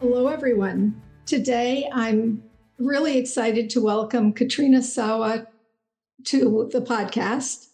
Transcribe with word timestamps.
Hello, 0.00 0.28
everyone. 0.28 1.02
Today 1.26 1.90
I'm 1.92 2.44
really 2.78 3.18
excited 3.18 3.68
to 3.70 3.82
welcome 3.82 4.32
Katrina 4.32 4.80
Sawa 4.80 5.48
to 6.26 6.70
the 6.72 6.80
podcast. 6.80 7.66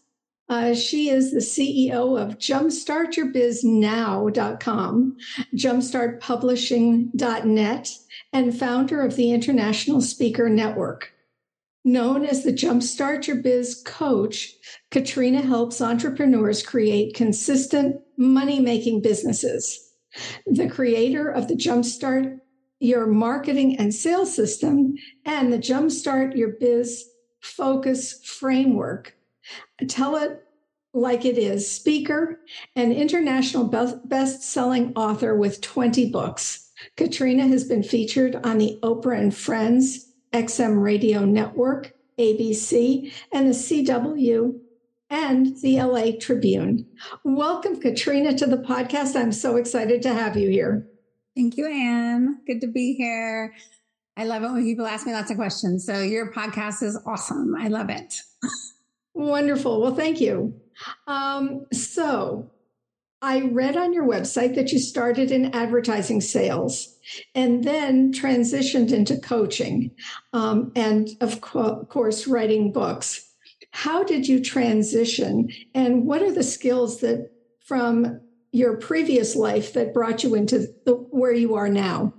Uh, 0.49 0.73
she 0.73 1.11
is 1.11 1.33
the 1.33 1.41
CEO 1.41 2.19
of 2.19 2.39
jumpstartyourbiznow.com, 2.39 5.17
jumpstartpublishing.net, 5.55 7.91
and 8.33 8.59
founder 8.59 9.03
of 9.03 9.17
the 9.17 9.31
International 9.31 10.01
Speaker 10.01 10.49
Network. 10.49 11.13
Known 11.85 12.25
as 12.25 12.43
the 12.43 12.55
Jumpstart 12.55 13.27
Your 13.27 13.37
Biz 13.37 13.83
coach, 13.85 14.55
Katrina 14.91 15.43
helps 15.43 15.83
entrepreneurs 15.83 16.63
create 16.63 17.15
consistent 17.15 18.01
money 18.17 18.61
making 18.61 19.03
businesses. 19.03 19.84
The 20.47 20.69
creator 20.69 21.29
of 21.29 21.49
the 21.49 21.55
Jumpstart 21.55 22.41
Your 22.81 23.07
Marketing 23.07 23.77
and 23.79 23.95
Sales 23.95 24.35
System 24.35 24.95
and 25.25 25.53
the 25.53 25.59
Jumpstart 25.59 26.37
Your 26.37 26.51
Biz 26.61 27.05
Focus 27.41 28.25
Framework 28.25 29.15
Tell 29.89 30.17
it 30.17 30.43
like 30.93 31.25
it 31.25 31.39
is 31.39 31.71
speaker 31.71 32.41
and 32.77 32.93
international 32.93 33.65
best 34.05 34.43
selling 34.43 34.93
author 34.95 35.35
with 35.37 35.61
20 35.61 36.11
books. 36.11 36.71
Katrina 36.97 37.47
has 37.47 37.65
been 37.65 37.83
featured 37.83 38.37
on 38.37 38.59
the 38.59 38.79
Oprah 38.83 39.19
and 39.19 39.35
Friends, 39.35 40.13
XM 40.33 40.83
Radio 40.83 41.25
Network, 41.25 41.93
ABC, 42.19 43.13
and 43.33 43.49
the 43.49 43.53
CW 43.53 44.61
and 45.11 45.57
the 45.63 45.81
LA 45.81 46.13
Tribune. 46.21 46.87
Welcome, 47.25 47.81
Katrina, 47.81 48.37
to 48.39 48.47
the 48.47 48.57
podcast. 48.59 49.17
I'm 49.17 49.33
so 49.33 49.57
excited 49.57 50.03
to 50.03 50.13
have 50.15 50.37
you 50.37 50.49
here. 50.49 50.89
Thank 51.37 51.57
you, 51.57 51.67
Anne. 51.67 52.41
Good 52.47 52.61
to 52.61 52.67
be 52.67 52.95
here. 52.95 53.55
I 54.17 54.25
love 54.25 54.43
it 54.43 54.51
when 54.53 54.63
people 54.63 54.87
ask 54.87 55.07
me 55.07 55.13
lots 55.13 55.31
of 55.31 55.37
questions. 55.37 55.85
So 55.85 56.01
your 56.01 56.33
podcast 56.33 56.83
is 56.83 56.99
awesome. 57.07 57.55
I 57.59 57.69
love 57.69 57.91
it. 57.91 58.15
Wonderful. 59.15 59.81
Well, 59.81 59.95
thank 59.95 60.21
you. 60.21 60.55
Um, 61.07 61.67
so 61.73 62.51
I 63.23 63.41
read 63.43 63.77
on 63.77 63.93
your 63.93 64.07
website 64.07 64.55
that 64.55 64.73
you 64.73 64.79
started 64.79 65.31
in 65.31 65.55
advertising 65.55 66.21
sales 66.21 66.97
and 67.35 67.65
then 67.65 68.13
transitioned 68.13 68.93
into 68.93 69.17
coaching 69.19 69.93
um, 70.33 70.73
and, 70.77 71.09
of 71.21 71.41
co- 71.41 71.85
course, 71.87 72.27
writing 72.27 72.73
books. 72.73 73.34
How 73.75 74.05
did 74.05 74.29
you 74.29 74.41
transition 74.41 75.51
and 75.75 76.07
what 76.07 76.23
are 76.23 76.31
the 76.31 76.45
skills 76.45 77.01
that 77.01 77.33
from 77.59 78.21
your 78.53 78.77
previous 78.77 79.35
life 79.35 79.73
that 79.73 79.93
brought 79.93 80.23
you 80.23 80.37
into 80.37 80.69
the, 80.87 80.95
where 81.11 81.33
you 81.33 81.57
are 81.57 81.69
now? 81.69 82.15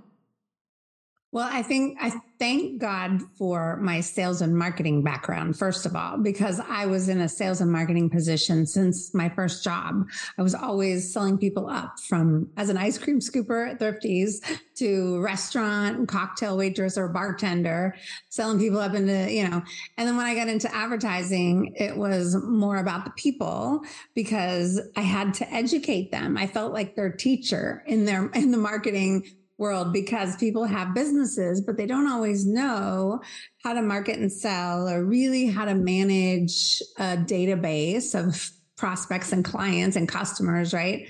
Well, 1.32 1.48
I 1.50 1.62
think 1.62 1.96
I 1.98 2.12
thank 2.38 2.78
God 2.80 3.22
for 3.38 3.76
my 3.76 4.00
sales 4.00 4.42
and 4.42 4.56
marketing 4.56 5.02
background, 5.02 5.58
first 5.58 5.86
of 5.86 5.96
all, 5.96 6.18
because 6.18 6.60
I 6.60 6.86
was 6.86 7.08
in 7.08 7.20
a 7.20 7.28
sales 7.28 7.60
and 7.60 7.70
marketing 7.70 8.10
position 8.10 8.66
since 8.66 9.14
my 9.14 9.28
first 9.28 9.64
job. 9.64 10.06
I 10.38 10.42
was 10.42 10.54
always 10.54 11.12
selling 11.12 11.38
people 11.38 11.68
up 11.68 11.98
from 12.00 12.50
as 12.56 12.68
an 12.68 12.76
ice 12.76 12.98
cream 12.98 13.20
scooper 13.20 13.70
at 13.70 13.80
Thrifties 13.80 14.44
to 14.76 15.20
restaurant 15.20 15.96
and 15.96 16.08
cocktail 16.08 16.56
waitress 16.56 16.98
or 16.98 17.08
bartender, 17.08 17.94
selling 18.28 18.58
people 18.58 18.78
up 18.78 18.94
into, 18.94 19.32
you 19.32 19.48
know, 19.48 19.62
and 19.96 20.08
then 20.08 20.16
when 20.16 20.26
I 20.26 20.34
got 20.34 20.48
into 20.48 20.72
advertising, 20.74 21.74
it 21.76 21.96
was 21.96 22.36
more 22.44 22.76
about 22.76 23.04
the 23.04 23.12
people 23.12 23.80
because 24.14 24.80
I 24.96 25.02
had 25.02 25.34
to 25.34 25.52
educate 25.52 26.10
them. 26.10 26.36
I 26.36 26.46
felt 26.46 26.72
like 26.72 26.96
their 26.96 27.10
teacher 27.10 27.82
in 27.86 28.04
their 28.04 28.26
in 28.30 28.50
the 28.50 28.58
marketing 28.58 29.24
world 29.58 29.92
because 29.92 30.36
people 30.36 30.64
have 30.64 30.94
businesses, 30.94 31.60
but 31.60 31.76
they 31.76 31.86
don't 31.86 32.10
always 32.10 32.46
know 32.46 33.20
how 33.62 33.72
to 33.72 33.82
market 33.82 34.18
and 34.18 34.30
sell 34.30 34.88
or 34.88 35.04
really 35.04 35.46
how 35.46 35.64
to 35.64 35.74
manage 35.74 36.82
a 36.98 37.16
database 37.16 38.14
of 38.14 38.50
prospects 38.76 39.32
and 39.32 39.44
clients 39.44 39.96
and 39.96 40.08
customers, 40.08 40.74
right? 40.74 41.08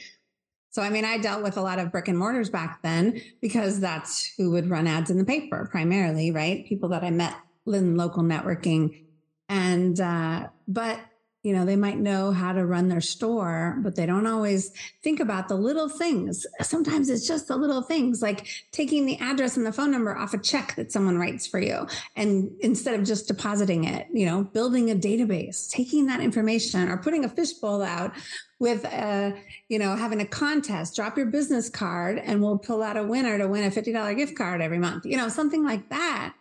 So, 0.70 0.82
I 0.82 0.90
mean, 0.90 1.04
I 1.04 1.18
dealt 1.18 1.42
with 1.42 1.56
a 1.56 1.62
lot 1.62 1.78
of 1.78 1.90
brick 1.90 2.06
and 2.06 2.18
mortars 2.18 2.50
back 2.50 2.82
then 2.82 3.20
because 3.40 3.80
that's 3.80 4.32
who 4.36 4.50
would 4.52 4.68
run 4.68 4.86
ads 4.86 5.10
in 5.10 5.18
the 5.18 5.24
paper 5.24 5.68
primarily, 5.70 6.30
right? 6.30 6.66
People 6.66 6.90
that 6.90 7.02
I 7.02 7.10
met 7.10 7.34
in 7.66 7.96
local 7.96 8.22
networking. 8.22 9.04
And, 9.48 9.98
uh, 9.98 10.48
but 10.68 11.00
you 11.46 11.52
know, 11.52 11.64
they 11.64 11.76
might 11.76 11.98
know 11.98 12.32
how 12.32 12.52
to 12.52 12.66
run 12.66 12.88
their 12.88 13.00
store, 13.00 13.78
but 13.78 13.94
they 13.94 14.04
don't 14.04 14.26
always 14.26 14.72
think 15.04 15.20
about 15.20 15.46
the 15.46 15.54
little 15.54 15.88
things. 15.88 16.44
Sometimes 16.60 17.08
it's 17.08 17.24
just 17.24 17.46
the 17.46 17.56
little 17.56 17.82
things 17.82 18.20
like 18.20 18.48
taking 18.72 19.06
the 19.06 19.16
address 19.20 19.56
and 19.56 19.64
the 19.64 19.70
phone 19.70 19.92
number 19.92 20.16
off 20.16 20.34
a 20.34 20.38
check 20.38 20.74
that 20.74 20.90
someone 20.90 21.18
writes 21.18 21.46
for 21.46 21.60
you. 21.60 21.86
And 22.16 22.50
instead 22.62 22.98
of 22.98 23.06
just 23.06 23.28
depositing 23.28 23.84
it, 23.84 24.08
you 24.12 24.26
know, 24.26 24.42
building 24.42 24.90
a 24.90 24.96
database, 24.96 25.70
taking 25.70 26.06
that 26.06 26.18
information 26.18 26.88
or 26.88 26.96
putting 26.96 27.24
a 27.24 27.28
fishbowl 27.28 27.80
out 27.80 28.12
with 28.58 28.84
a, 28.84 28.88
uh, 28.88 29.30
you 29.68 29.78
know, 29.78 29.94
having 29.94 30.20
a 30.20 30.26
contest, 30.26 30.96
drop 30.96 31.16
your 31.16 31.26
business 31.26 31.70
card 31.70 32.18
and 32.18 32.42
we'll 32.42 32.58
pull 32.58 32.82
out 32.82 32.96
a 32.96 33.04
winner 33.04 33.38
to 33.38 33.46
win 33.46 33.62
a 33.62 33.70
$50 33.70 34.16
gift 34.16 34.36
card 34.36 34.60
every 34.60 34.78
month, 34.80 35.06
you 35.06 35.16
know, 35.16 35.28
something 35.28 35.64
like 35.64 35.90
that 35.90 36.34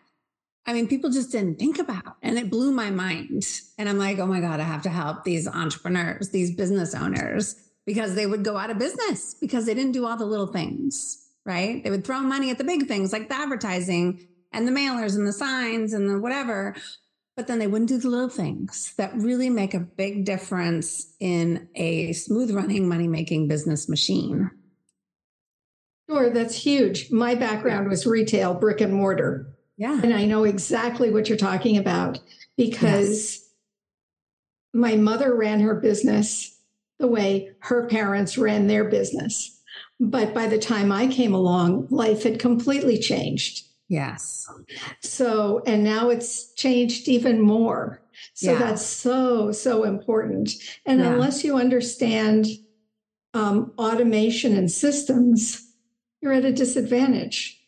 I 0.65 0.73
mean, 0.73 0.87
people 0.87 1.09
just 1.11 1.31
didn't 1.31 1.59
think 1.59 1.77
about. 1.77 2.17
And 2.21 2.37
it 2.37 2.49
blew 2.49 2.71
my 2.71 2.89
mind. 2.89 3.43
And 3.77 3.87
I'm 3.87 3.99
like, 3.99 4.17
oh 4.19 4.25
my 4.25 4.41
God, 4.41 4.59
I 4.59 4.63
have 4.63 4.81
to 4.83 4.89
help 4.89 5.23
these 5.23 5.47
entrepreneurs, 5.47 6.29
these 6.29 6.55
business 6.55 6.95
owners, 6.95 7.55
because 7.85 8.15
they 8.15 8.25
would 8.25 8.43
go 8.43 8.57
out 8.57 8.71
of 8.71 8.79
business 8.79 9.35
because 9.35 9.65
they 9.65 9.75
didn't 9.75 9.91
do 9.91 10.05
all 10.05 10.17
the 10.17 10.25
little 10.25 10.47
things, 10.47 11.29
right? 11.45 11.83
They 11.83 11.91
would 11.91 12.03
throw 12.03 12.19
money 12.21 12.49
at 12.49 12.57
the 12.57 12.63
big 12.63 12.87
things 12.87 13.13
like 13.13 13.29
the 13.29 13.35
advertising 13.35 14.27
and 14.51 14.67
the 14.67 14.71
mailers 14.71 15.15
and 15.15 15.27
the 15.27 15.33
signs 15.33 15.93
and 15.93 16.09
the 16.09 16.19
whatever. 16.19 16.75
But 17.35 17.47
then 17.47 17.59
they 17.59 17.67
wouldn't 17.67 17.89
do 17.89 17.97
the 17.97 18.07
little 18.07 18.29
things 18.29 18.93
that 18.97 19.13
really 19.15 19.49
make 19.49 19.73
a 19.73 19.79
big 19.79 20.25
difference 20.25 21.13
in 21.19 21.67
a 21.75 22.13
smooth 22.13 22.51
running 22.51 22.87
money 22.87 23.07
making 23.07 23.49
business 23.49 23.89
machine. 23.89 24.49
Sure, 26.09 26.29
that's 26.29 26.55
huge. 26.55 27.11
My 27.11 27.35
background 27.35 27.89
was 27.89 28.05
retail, 28.05 28.53
brick 28.53 28.79
and 28.79 28.93
mortar. 28.93 29.55
Yeah. 29.77 29.99
And 30.01 30.13
I 30.13 30.25
know 30.25 30.43
exactly 30.43 31.11
what 31.11 31.27
you're 31.27 31.37
talking 31.37 31.77
about 31.77 32.19
because 32.57 33.09
yes. 33.09 33.49
my 34.73 34.95
mother 34.95 35.35
ran 35.35 35.59
her 35.59 35.75
business 35.75 36.57
the 36.99 37.07
way 37.07 37.51
her 37.59 37.87
parents 37.87 38.37
ran 38.37 38.67
their 38.67 38.85
business. 38.85 39.61
But 39.99 40.33
by 40.33 40.47
the 40.47 40.57
time 40.57 40.91
I 40.91 41.07
came 41.07 41.33
along, 41.33 41.87
life 41.89 42.23
had 42.23 42.39
completely 42.39 42.97
changed. 42.97 43.65
Yes. 43.87 44.47
So, 45.01 45.61
and 45.65 45.83
now 45.83 46.09
it's 46.09 46.53
changed 46.53 47.07
even 47.07 47.41
more. 47.41 48.01
So 48.33 48.53
yeah. 48.53 48.59
that's 48.59 48.85
so, 48.85 49.51
so 49.51 49.83
important. 49.83 50.51
And 50.85 50.99
yeah. 50.99 51.13
unless 51.13 51.43
you 51.43 51.57
understand 51.57 52.47
um, 53.33 53.73
automation 53.77 54.55
and 54.55 54.71
systems, 54.71 55.71
you're 56.21 56.33
at 56.33 56.45
a 56.45 56.51
disadvantage. 56.51 57.61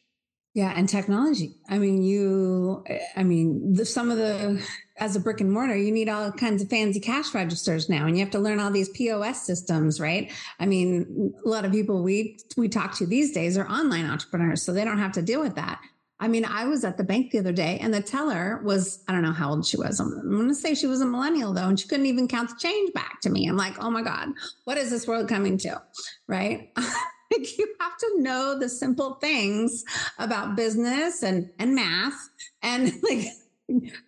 Yeah, 0.57 0.73
and 0.75 0.89
technology. 0.89 1.53
I 1.69 1.77
mean, 1.77 2.01
you, 2.01 2.83
I 3.15 3.21
mean, 3.21 3.75
the, 3.75 3.85
some 3.85 4.09
of 4.09 4.17
the, 4.17 4.59
as 4.97 5.15
a 5.15 5.19
brick 5.19 5.39
and 5.39 5.51
mortar, 5.51 5.77
you 5.77 5.91
need 5.91 6.09
all 6.09 6.31
kinds 6.31 6.63
of 6.63 6.69
fancy 6.69 6.99
cash 6.99 7.31
registers 7.35 7.89
now, 7.89 8.07
and 8.07 8.17
you 8.17 8.23
have 8.23 8.31
to 8.31 8.39
learn 8.39 8.59
all 8.59 8.71
these 8.71 8.89
POS 8.89 9.45
systems, 9.45 9.99
right? 9.99 10.31
I 10.59 10.65
mean, 10.65 11.31
a 11.45 11.47
lot 11.47 11.63
of 11.63 11.71
people 11.71 12.01
we 12.01 12.39
we 12.57 12.69
talk 12.69 12.97
to 12.97 13.05
these 13.05 13.33
days 13.33 13.55
are 13.55 13.69
online 13.69 14.07
entrepreneurs, 14.07 14.63
so 14.63 14.73
they 14.73 14.83
don't 14.83 14.97
have 14.97 15.11
to 15.11 15.21
deal 15.21 15.41
with 15.41 15.53
that. 15.57 15.79
I 16.19 16.27
mean, 16.27 16.43
I 16.43 16.65
was 16.65 16.83
at 16.83 16.97
the 16.97 17.03
bank 17.03 17.29
the 17.29 17.37
other 17.37 17.53
day, 17.53 17.77
and 17.79 17.93
the 17.93 18.01
teller 18.01 18.59
was, 18.63 19.03
I 19.07 19.11
don't 19.11 19.21
know 19.21 19.33
how 19.33 19.51
old 19.51 19.63
she 19.63 19.77
was. 19.77 19.99
I'm, 19.99 20.11
I'm 20.11 20.37
going 20.37 20.47
to 20.47 20.55
say 20.55 20.73
she 20.73 20.87
was 20.87 21.01
a 21.01 21.05
millennial, 21.05 21.53
though, 21.53 21.67
and 21.67 21.79
she 21.79 21.87
couldn't 21.87 22.07
even 22.07 22.27
count 22.27 22.49
the 22.49 22.55
change 22.57 22.93
back 22.93 23.21
to 23.21 23.29
me. 23.29 23.47
I'm 23.47 23.57
like, 23.57 23.75
oh 23.77 23.91
my 23.91 24.01
God, 24.01 24.29
what 24.63 24.79
is 24.79 24.89
this 24.89 25.05
world 25.05 25.29
coming 25.29 25.59
to? 25.59 25.79
Right. 26.25 26.71
like 27.31 27.57
you 27.57 27.75
have 27.79 27.97
to 27.97 28.13
know 28.17 28.57
the 28.57 28.69
simple 28.69 29.15
things 29.15 29.83
about 30.19 30.55
business 30.55 31.23
and 31.23 31.49
and 31.59 31.75
math 31.75 32.29
and 32.61 32.93
like 33.03 33.25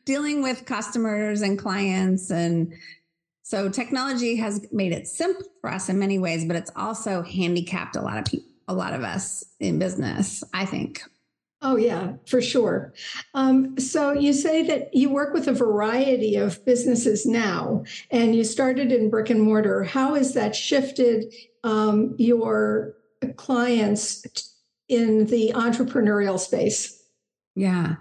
dealing 0.06 0.42
with 0.42 0.66
customers 0.66 1.42
and 1.42 1.60
clients 1.60 2.32
and 2.32 2.74
so 3.42 3.68
technology 3.68 4.36
has 4.36 4.66
made 4.72 4.92
it 4.92 5.08
simple 5.08 5.46
for 5.62 5.70
us 5.72 5.90
in 5.90 6.00
many 6.00 6.20
ways 6.20 6.46
but 6.46 6.56
it's 6.56 6.72
also 6.76 7.22
handicapped 7.22 7.96
a 7.96 8.02
lot 8.02 8.18
of 8.18 8.26
people 8.26 8.48
a 8.68 8.74
lot 8.74 8.94
of 8.94 9.04
us 9.04 9.44
in 9.60 9.80
business 9.80 10.44
i 10.54 10.66
think 10.66 11.02
Oh, 11.62 11.76
yeah, 11.76 12.14
for 12.26 12.42
sure. 12.42 12.94
Um, 13.34 13.78
so 13.78 14.14
you 14.14 14.32
say 14.32 14.64
that 14.64 14.96
you 14.96 15.10
work 15.10 15.34
with 15.34 15.50
a 15.50 15.54
variety 15.54 16.38
of 16.38 16.64
businesses 16.64 17.26
now, 17.26 17.84
and 18.12 18.34
you 18.34 18.46
started 18.46 18.94
in 18.94 19.10
brick 19.10 19.30
and 19.30 19.42
mortar. 19.42 19.84
How 19.84 20.14
has 20.14 20.34
that 20.36 20.56
shifted 20.56 21.34
um, 21.66 22.16
your 22.18 22.96
clients 23.36 24.56
in 24.88 25.26
the 25.28 25.52
entrepreneurial 25.56 26.40
space? 26.40 27.04
Yeah. 27.56 27.96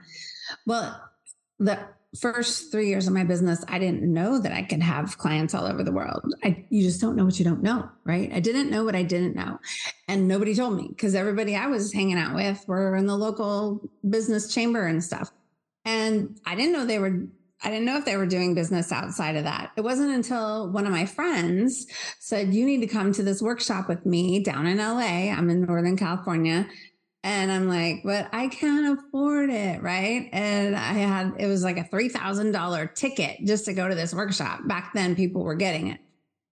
Well, 0.67 1.00
the 1.59 1.79
first 2.19 2.73
three 2.73 2.88
years 2.88 3.06
of 3.06 3.12
my 3.12 3.25
business, 3.25 3.65
I 3.69 3.79
didn't 3.79 4.03
know 4.03 4.38
that 4.38 4.53
I 4.53 4.62
could 4.62 4.82
have 4.82 5.19
clients 5.19 5.55
all 5.55 5.67
over 5.67 5.85
the 5.85 5.93
world. 5.93 6.35
I, 6.43 6.65
you 6.70 6.82
just 6.82 7.00
don't 7.00 7.17
know 7.17 7.25
what 7.25 7.38
you 7.38 7.44
don't 7.44 7.62
know, 7.62 7.88
right? 8.05 8.32
I 8.32 8.41
didn't 8.41 8.70
know 8.70 8.85
what 8.85 8.97
I 8.97 9.03
didn't 9.03 9.37
know. 9.37 9.59
And 10.06 10.26
nobody 10.26 10.55
told 10.55 10.76
me 10.76 10.88
because 10.88 11.15
everybody 11.15 11.55
I 11.55 11.67
was 11.67 11.93
hanging 11.93 12.19
out 12.19 12.35
with 12.35 12.65
were 12.67 12.97
in 12.97 13.06
the 13.06 13.17
local 13.17 13.91
business 14.09 14.53
chamber 14.53 14.87
and 14.87 15.05
stuff. 15.05 15.31
And 15.85 16.38
I 16.47 16.55
didn't 16.55 16.73
know 16.73 16.85
they 16.85 16.99
were 16.99 17.26
I 17.62 17.70
didn't 17.70 17.87
know 17.87 17.96
if 17.96 18.05
they 18.05 18.16
were 18.16 18.26
doing 18.26 18.55
business 18.55 18.93
outside 18.93 19.37
of 19.37 19.44
that. 19.44 19.72
It 19.76 19.81
wasn't 19.81 20.12
until 20.12 20.70
one 20.70 20.87
of 20.87 20.93
my 20.93 21.06
friends 21.06 21.87
said, 22.20 22.55
You 22.55 22.64
need 22.64 22.81
to 22.81 22.87
come 22.87 23.12
to 23.12 23.22
this 23.22 23.43
workshop 23.43 23.88
with 23.88 24.06
me 24.06 24.40
down 24.40 24.66
in 24.66 24.78
LA. 24.78 25.32
I'm 25.32 25.50
in 25.50 25.62
Northern 25.62 25.96
California. 25.96 26.69
And 27.25 27.50
I'm 27.50 27.69
like, 27.69 28.02
But 28.05 28.28
I 28.32 28.46
can't 28.49 28.99
afford 28.99 29.50
it. 29.50 29.82
Right. 29.82 30.28
And 30.32 30.76
I 30.76 30.93
had, 30.93 31.34
it 31.38 31.46
was 31.46 31.64
like 31.64 31.78
a 31.78 31.84
$3,000 31.84 32.94
ticket 32.94 33.38
just 33.44 33.64
to 33.64 33.75
go 33.75 33.88
to 33.88 33.94
this 33.94 34.14
workshop. 34.14 34.60
Back 34.66 34.93
then, 34.94 35.16
people 35.16 35.43
were 35.43 35.56
getting 35.56 35.88
it 35.88 36.00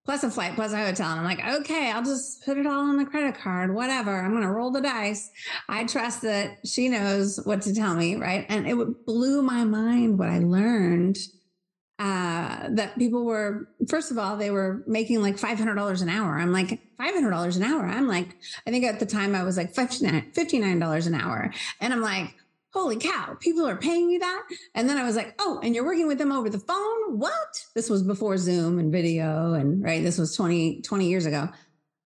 plus 0.06 0.22
a 0.22 0.30
flight, 0.30 0.54
plus 0.54 0.72
a 0.72 0.78
hotel. 0.78 1.10
And 1.10 1.20
I'm 1.20 1.24
like, 1.24 1.44
okay, 1.60 1.90
I'll 1.90 2.04
just 2.04 2.44
put 2.44 2.56
it 2.56 2.66
all 2.66 2.80
on 2.80 2.96
the 2.96 3.04
credit 3.04 3.34
card, 3.34 3.74
whatever. 3.74 4.16
I'm 4.16 4.30
going 4.30 4.44
to 4.44 4.50
roll 4.50 4.70
the 4.70 4.80
dice. 4.80 5.30
I 5.68 5.84
trust 5.84 6.22
that 6.22 6.58
she 6.64 6.88
knows 6.88 7.38
what 7.44 7.62
to 7.62 7.74
tell 7.74 7.94
me. 7.94 8.14
Right. 8.14 8.46
And 8.48 8.66
it 8.66 9.04
blew 9.04 9.42
my 9.42 9.64
mind 9.64 10.18
what 10.18 10.28
I 10.28 10.38
learned 10.38 11.18
uh, 11.98 12.68
that 12.70 12.94
people 12.98 13.24
were, 13.24 13.68
first 13.88 14.10
of 14.10 14.18
all, 14.18 14.36
they 14.36 14.50
were 14.50 14.84
making 14.86 15.22
like 15.22 15.36
$500 15.36 16.02
an 16.02 16.08
hour. 16.08 16.38
I'm 16.38 16.52
like, 16.52 16.80
$500 17.00 17.56
an 17.56 17.62
hour. 17.62 17.86
I'm 17.86 18.06
like, 18.06 18.36
I 18.66 18.70
think 18.70 18.84
at 18.84 19.00
the 19.00 19.06
time 19.06 19.34
I 19.34 19.42
was 19.42 19.56
like 19.56 19.74
$59, 19.74 20.32
$59 20.34 21.06
an 21.06 21.14
hour. 21.14 21.52
And 21.80 21.92
I'm 21.92 22.00
like, 22.00 22.34
holy 22.76 22.96
cow, 22.96 23.36
people 23.40 23.66
are 23.66 23.76
paying 23.76 24.10
you 24.10 24.18
that. 24.18 24.42
And 24.74 24.88
then 24.88 24.98
I 24.98 25.04
was 25.04 25.16
like, 25.16 25.34
oh, 25.38 25.60
and 25.62 25.74
you're 25.74 25.84
working 25.84 26.06
with 26.06 26.18
them 26.18 26.32
over 26.32 26.50
the 26.50 26.58
phone? 26.58 27.18
What? 27.18 27.64
This 27.74 27.88
was 27.88 28.02
before 28.02 28.36
Zoom 28.36 28.78
and 28.78 28.92
video. 28.92 29.54
And 29.54 29.82
right, 29.82 30.02
this 30.02 30.18
was 30.18 30.36
20, 30.36 30.82
20 30.82 31.08
years 31.08 31.26
ago. 31.26 31.48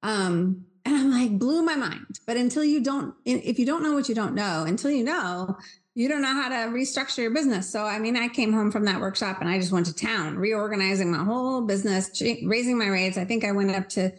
Um, 0.03 0.65
and 0.85 0.97
I'm 0.97 1.11
like, 1.11 1.39
blew 1.39 1.63
my 1.63 1.75
mind. 1.75 2.21
But 2.27 2.37
until 2.37 2.65
you 2.65 2.83
don't, 2.83 3.15
if 3.25 3.59
you 3.59 3.67
don't 3.67 3.83
know 3.83 3.95
what 3.95 4.09
you 4.09 4.15
don't 4.15 4.35
know, 4.35 4.65
until 4.67 4.91
you 4.91 5.05
know, 5.05 5.57
you 5.95 6.09
don't 6.09 6.23
know 6.23 6.33
how 6.33 6.49
to 6.49 6.73
restructure 6.73 7.19
your 7.19 7.33
business. 7.33 7.69
So, 7.69 7.85
I 7.85 7.99
mean, 7.99 8.17
I 8.17 8.29
came 8.29 8.53
home 8.53 8.71
from 8.71 8.85
that 8.85 9.01
workshop 9.01 9.39
and 9.41 9.51
I 9.51 9.59
just 9.59 9.73
went 9.73 9.87
to 9.87 9.95
town, 9.95 10.37
reorganizing 10.37 11.11
my 11.11 11.25
whole 11.25 11.63
business, 11.63 12.23
raising 12.45 12.79
my 12.79 12.87
rates. 12.87 13.19
I 13.19 13.25
think 13.25 13.45
I 13.45 13.53
went 13.53 13.73
up 13.73 13.89
to 13.91 14.13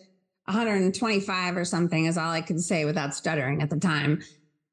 125 0.45 1.57
or 1.57 1.65
something, 1.65 2.05
is 2.05 2.17
all 2.17 2.31
I 2.31 2.41
could 2.41 2.59
say 2.59 2.85
without 2.85 3.15
stuttering 3.15 3.61
at 3.61 3.69
the 3.69 3.79
time. 3.79 4.21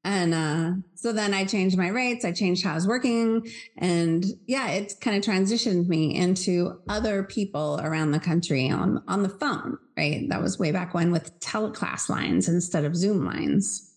And 0.03 0.33
uh, 0.33 0.71
so 0.95 1.11
then 1.11 1.33
I 1.33 1.43
changed 1.43 1.77
my 1.77 1.89
rates, 1.89 2.23
I 2.23 2.31
changed 2.31 2.63
how 2.63 2.71
I 2.71 2.75
was 2.75 2.87
working. 2.87 3.47
And 3.77 4.25
yeah, 4.47 4.69
it 4.69 4.93
kind 5.01 5.17
of 5.17 5.23
transitioned 5.23 5.87
me 5.87 6.15
into 6.15 6.79
other 6.87 7.23
people 7.23 7.79
around 7.83 8.11
the 8.11 8.19
country 8.19 8.69
on, 8.69 9.03
on 9.07 9.23
the 9.23 9.29
phone, 9.29 9.77
right? 9.97 10.27
That 10.29 10.41
was 10.41 10.57
way 10.57 10.71
back 10.71 10.93
when 10.93 11.11
with 11.11 11.37
teleclass 11.41 12.07
lines 12.09 12.47
instead 12.47 12.85
of 12.85 12.95
Zoom 12.95 13.25
lines. 13.25 13.93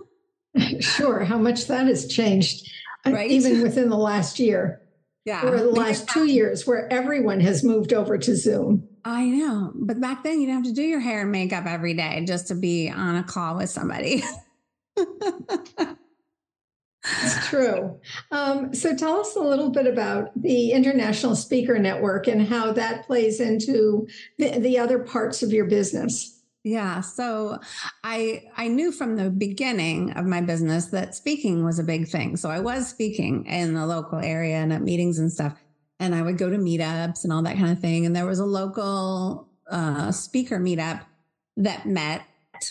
sure. 0.80 1.24
How 1.24 1.38
much 1.38 1.66
that 1.66 1.86
has 1.86 2.06
changed, 2.06 2.70
uh, 3.06 3.12
right? 3.12 3.30
even 3.30 3.62
within 3.62 3.90
the 3.90 3.98
last 3.98 4.38
year. 4.38 4.80
Yeah. 5.26 5.46
Or 5.46 5.56
the 5.56 5.70
last 5.70 6.08
two 6.08 6.24
years, 6.24 6.66
where 6.66 6.92
everyone 6.92 7.38
has 7.40 7.62
moved 7.62 7.92
over 7.92 8.18
to 8.18 8.34
Zoom. 8.34 8.88
I 9.04 9.26
know. 9.26 9.72
But 9.74 10.00
back 10.00 10.24
then, 10.24 10.40
you'd 10.40 10.50
have 10.50 10.64
to 10.64 10.72
do 10.72 10.82
your 10.82 10.98
hair 10.98 11.22
and 11.22 11.30
makeup 11.30 11.64
every 11.66 11.94
day 11.94 12.24
just 12.26 12.48
to 12.48 12.56
be 12.56 12.90
on 12.90 13.16
a 13.16 13.22
call 13.22 13.56
with 13.56 13.70
somebody. 13.70 14.24
It's 17.04 17.48
true. 17.48 17.98
Um, 18.30 18.72
so 18.74 18.94
tell 18.94 19.20
us 19.20 19.34
a 19.34 19.40
little 19.40 19.70
bit 19.70 19.86
about 19.86 20.30
the 20.40 20.70
International 20.70 21.34
Speaker 21.34 21.78
Network 21.78 22.28
and 22.28 22.46
how 22.46 22.72
that 22.74 23.06
plays 23.06 23.40
into 23.40 24.06
the, 24.38 24.60
the 24.60 24.78
other 24.78 25.00
parts 25.00 25.42
of 25.42 25.52
your 25.52 25.64
business. 25.64 26.40
Yeah, 26.64 27.00
so 27.00 27.58
I 28.04 28.44
I 28.56 28.68
knew 28.68 28.92
from 28.92 29.16
the 29.16 29.30
beginning 29.30 30.12
of 30.12 30.26
my 30.26 30.40
business 30.40 30.86
that 30.86 31.16
speaking 31.16 31.64
was 31.64 31.80
a 31.80 31.84
big 31.84 32.06
thing. 32.06 32.36
So 32.36 32.50
I 32.50 32.60
was 32.60 32.88
speaking 32.88 33.46
in 33.46 33.74
the 33.74 33.84
local 33.84 34.20
area 34.20 34.58
and 34.58 34.72
at 34.72 34.80
meetings 34.80 35.18
and 35.18 35.32
stuff, 35.32 35.58
and 35.98 36.14
I 36.14 36.22
would 36.22 36.38
go 36.38 36.50
to 36.50 36.56
meetups 36.56 37.24
and 37.24 37.32
all 37.32 37.42
that 37.42 37.56
kind 37.56 37.72
of 37.72 37.80
thing. 37.80 38.06
And 38.06 38.14
there 38.14 38.26
was 38.26 38.38
a 38.38 38.44
local 38.44 39.48
uh, 39.68 40.12
speaker 40.12 40.60
meetup 40.60 41.04
that 41.56 41.84
met 41.84 42.22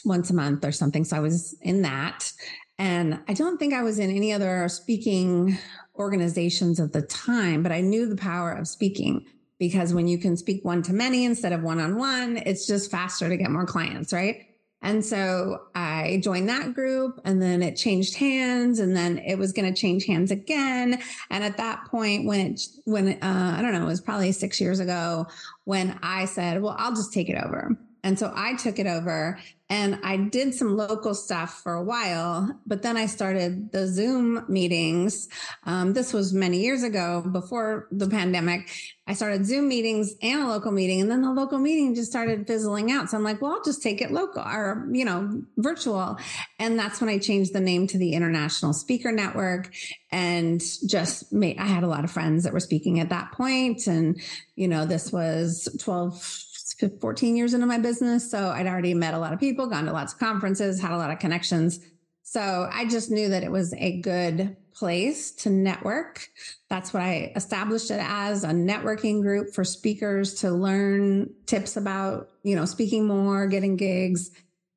once 0.06 0.30
a 0.30 0.34
month 0.34 0.64
or 0.64 0.72
something. 0.72 1.04
So 1.04 1.18
I 1.18 1.20
was 1.20 1.56
in 1.62 1.82
that. 1.82 2.32
And 2.78 3.20
I 3.28 3.34
don't 3.34 3.58
think 3.58 3.74
I 3.74 3.84
was 3.84 4.00
in 4.00 4.10
any 4.10 4.34
other 4.34 4.68
speaking 4.68 5.58
organizations 5.96 6.80
at 6.80 6.94
the 6.94 7.04
time, 7.04 7.62
but 7.62 7.72
I 7.72 7.82
knew 7.82 8.08
the 8.08 8.16
power 8.16 8.52
of 8.52 8.68
speaking 8.68 9.26
because 9.60 9.94
when 9.94 10.08
you 10.08 10.18
can 10.18 10.36
speak 10.36 10.66
one 10.66 10.82
to 10.84 10.94
many 10.94 11.24
instead 11.24 11.54
of 11.54 11.62
one 11.62 11.80
on 11.80 11.96
one, 11.96 12.38
it's 12.38 12.66
just 12.66 12.90
faster 12.90 13.30
to 13.30 13.38
get 13.38 13.52
more 13.52 13.66
clients, 13.66 14.12
right? 14.12 14.48
And 14.82 15.06
so 15.06 15.62
I 15.76 16.22
joined 16.24 16.50
that 16.50 16.74
group 16.74 17.22
and 17.24 17.40
then 17.40 17.62
it 17.62 17.76
changed 17.76 18.16
hands 18.16 18.80
and 18.80 18.96
then 18.96 19.20
it 19.20 19.38
was 19.38 19.52
going 19.52 19.72
to 19.72 19.80
change 19.80 20.06
hands 20.06 20.32
again. 20.32 21.00
And 21.30 21.44
at 21.44 21.58
that 21.58 21.86
point, 21.86 22.26
when 22.26 22.40
it, 22.40 22.62
when, 22.86 23.10
uh, 23.22 23.56
I 23.58 23.62
don't 23.62 23.74
know, 23.74 23.84
it 23.84 23.86
was 23.86 24.02
probably 24.02 24.32
six 24.32 24.60
years 24.60 24.80
ago 24.80 25.28
when 25.66 26.00
I 26.02 26.26
said, 26.26 26.64
well, 26.64 26.76
I'll 26.80 26.96
just 26.96 27.14
take 27.14 27.30
it 27.30 27.38
over. 27.38 27.78
And 28.04 28.18
so 28.18 28.32
I 28.36 28.56
took 28.56 28.80
it 28.80 28.88
over 28.88 29.40
and 29.72 30.00
I 30.04 30.18
did 30.18 30.54
some 30.54 30.76
local 30.76 31.14
stuff 31.16 31.62
for 31.64 31.74
a 31.76 31.84
while, 31.84 32.60
but 32.68 32.82
then 32.82 32.98
I 32.98 33.06
started 33.06 33.72
the 33.72 33.88
Zoom 33.88 34.44
meetings. 34.50 35.30
Um, 35.64 35.94
this 35.94 36.12
was 36.12 36.34
many 36.34 36.60
years 36.60 36.84
ago 36.84 37.24
before 37.32 37.88
the 37.90 38.10
pandemic. 38.10 38.70
I 39.08 39.14
started 39.14 39.46
Zoom 39.46 39.70
meetings 39.70 40.14
and 40.22 40.42
a 40.42 40.48
local 40.48 40.74
meeting, 40.74 41.00
and 41.00 41.10
then 41.10 41.22
the 41.22 41.32
local 41.32 41.58
meeting 41.58 41.96
just 41.96 42.12
started 42.12 42.48
fizzling 42.48 42.92
out. 42.92 43.10
So 43.10 43.18
I'm 43.18 43.24
like, 43.24 43.42
well, 43.42 43.54
I'll 43.54 43.64
just 43.64 43.82
take 43.82 44.02
it 44.02 44.12
local 44.12 44.42
or, 44.42 44.90
you 44.92 45.06
know, 45.06 45.42
virtual. 45.56 46.18
And 46.60 46.78
that's 46.78 47.00
when 47.00 47.10
I 47.10 47.18
changed 47.18 47.54
the 47.54 47.62
name 47.62 47.88
to 47.88 47.98
the 47.98 48.12
International 48.12 48.74
Speaker 48.74 49.14
Network 49.14 49.74
and 50.12 50.62
just 50.86 51.32
made, 51.32 51.58
I 51.60 51.66
had 51.66 51.84
a 51.84 51.88
lot 51.88 52.04
of 52.04 52.12
friends 52.12 52.44
that 52.44 52.52
were 52.52 52.60
speaking 52.60 53.00
at 53.00 53.10
that 53.10 53.32
point, 53.32 53.88
And, 53.88 54.22
you 54.56 54.68
know, 54.68 54.86
this 54.86 55.14
was 55.14 55.70
12, 55.80 56.48
14 56.90 57.36
years 57.36 57.54
into 57.54 57.66
my 57.66 57.78
business. 57.78 58.30
So 58.30 58.50
I'd 58.50 58.68
already 58.68 58.94
met 58.94 59.14
a 59.14 59.20
lot 59.20 59.34
of 59.34 59.40
people, 59.40 59.68
gone 59.68 59.86
to 59.86 59.94
lots 59.94 60.14
of 60.14 60.20
conferences, 60.20 60.82
had 60.82 60.92
a 60.92 60.98
lot 60.98 61.12
of 61.12 61.20
connections. 61.20 61.80
So 62.24 62.70
I 62.72 62.86
just 62.86 63.12
knew 63.12 63.30
that 63.30 63.44
it 63.44 63.52
was 63.52 63.74
a 63.74 64.00
good 64.02 64.56
place 64.74 65.32
to 65.32 65.50
network. 65.50 66.28
That's 66.70 66.94
what 66.94 67.04
I 67.04 67.34
established 67.36 67.92
it 67.92 68.00
as 68.02 68.44
a 68.44 68.50
networking 68.50 69.22
group 69.22 69.54
for 69.54 69.64
speakers 69.64 70.36
to 70.36 70.52
learn 70.52 71.30
tips 71.46 71.78
about, 71.78 72.30
you 72.44 72.56
know, 72.56 72.66
speaking 72.66 73.06
more, 73.06 73.48
getting 73.48 73.76
gigs, 73.76 74.32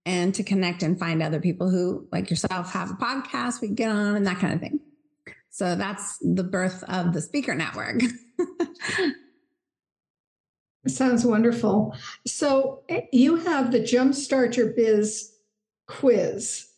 and 0.07 0.35
to 0.35 0.43
connect 0.43 0.83
and 0.83 0.99
find 0.99 1.23
other 1.23 1.41
people 1.41 1.71
who, 1.71 2.07
like 2.13 2.29
yourself, 2.29 2.73
have 2.73 2.91
a 2.91 2.95
podcast 2.95 3.61
we 3.61 3.69
get 3.69 3.91
on 3.91 4.17
and 4.17 4.27
that 4.27 4.39
kind 4.39 4.53
of 4.53 4.61
thing. 4.61 4.81
So 5.51 5.77
that's 5.77 6.19
the 6.19 6.45
birth 6.45 6.83
of 6.89 7.13
the 7.13 7.23
speaker 7.23 7.55
network. 7.55 8.03
Sounds 10.87 11.25
wonderful. 11.25 11.97
So 12.27 12.83
eh, 12.89 13.03
you 13.13 13.37
have 13.37 13.73
the 13.73 13.81
Jumpstart 13.81 14.57
Your 14.57 14.69
Biz 14.69 15.33
quiz. 15.87 16.69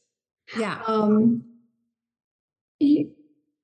Yeah. 0.56 0.80
Um, 0.86 1.42
you, 2.78 3.10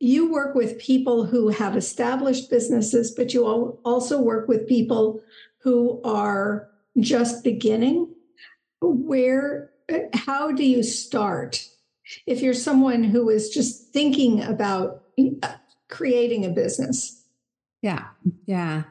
you 0.00 0.32
work 0.32 0.56
with 0.56 0.80
people 0.80 1.24
who 1.24 1.48
have 1.48 1.76
established 1.76 2.50
businesses, 2.50 3.12
but 3.12 3.32
you 3.32 3.46
also 3.46 4.20
work 4.20 4.48
with 4.48 4.66
people 4.66 5.22
who 5.58 6.00
are 6.02 6.68
just 6.98 7.44
beginning. 7.44 8.12
Where, 8.80 9.70
how 10.12 10.50
do 10.50 10.64
you 10.64 10.82
start? 10.82 11.68
If 12.26 12.42
you're 12.42 12.52
someone 12.52 13.04
who 13.04 13.30
is 13.30 13.48
just 13.50 13.92
thinking 13.92 14.42
about 14.42 15.04
uh, 15.42 15.52
creating 15.88 16.44
a 16.44 16.50
business. 16.50 17.24
Yeah. 17.80 18.06
Yeah. 18.46 18.84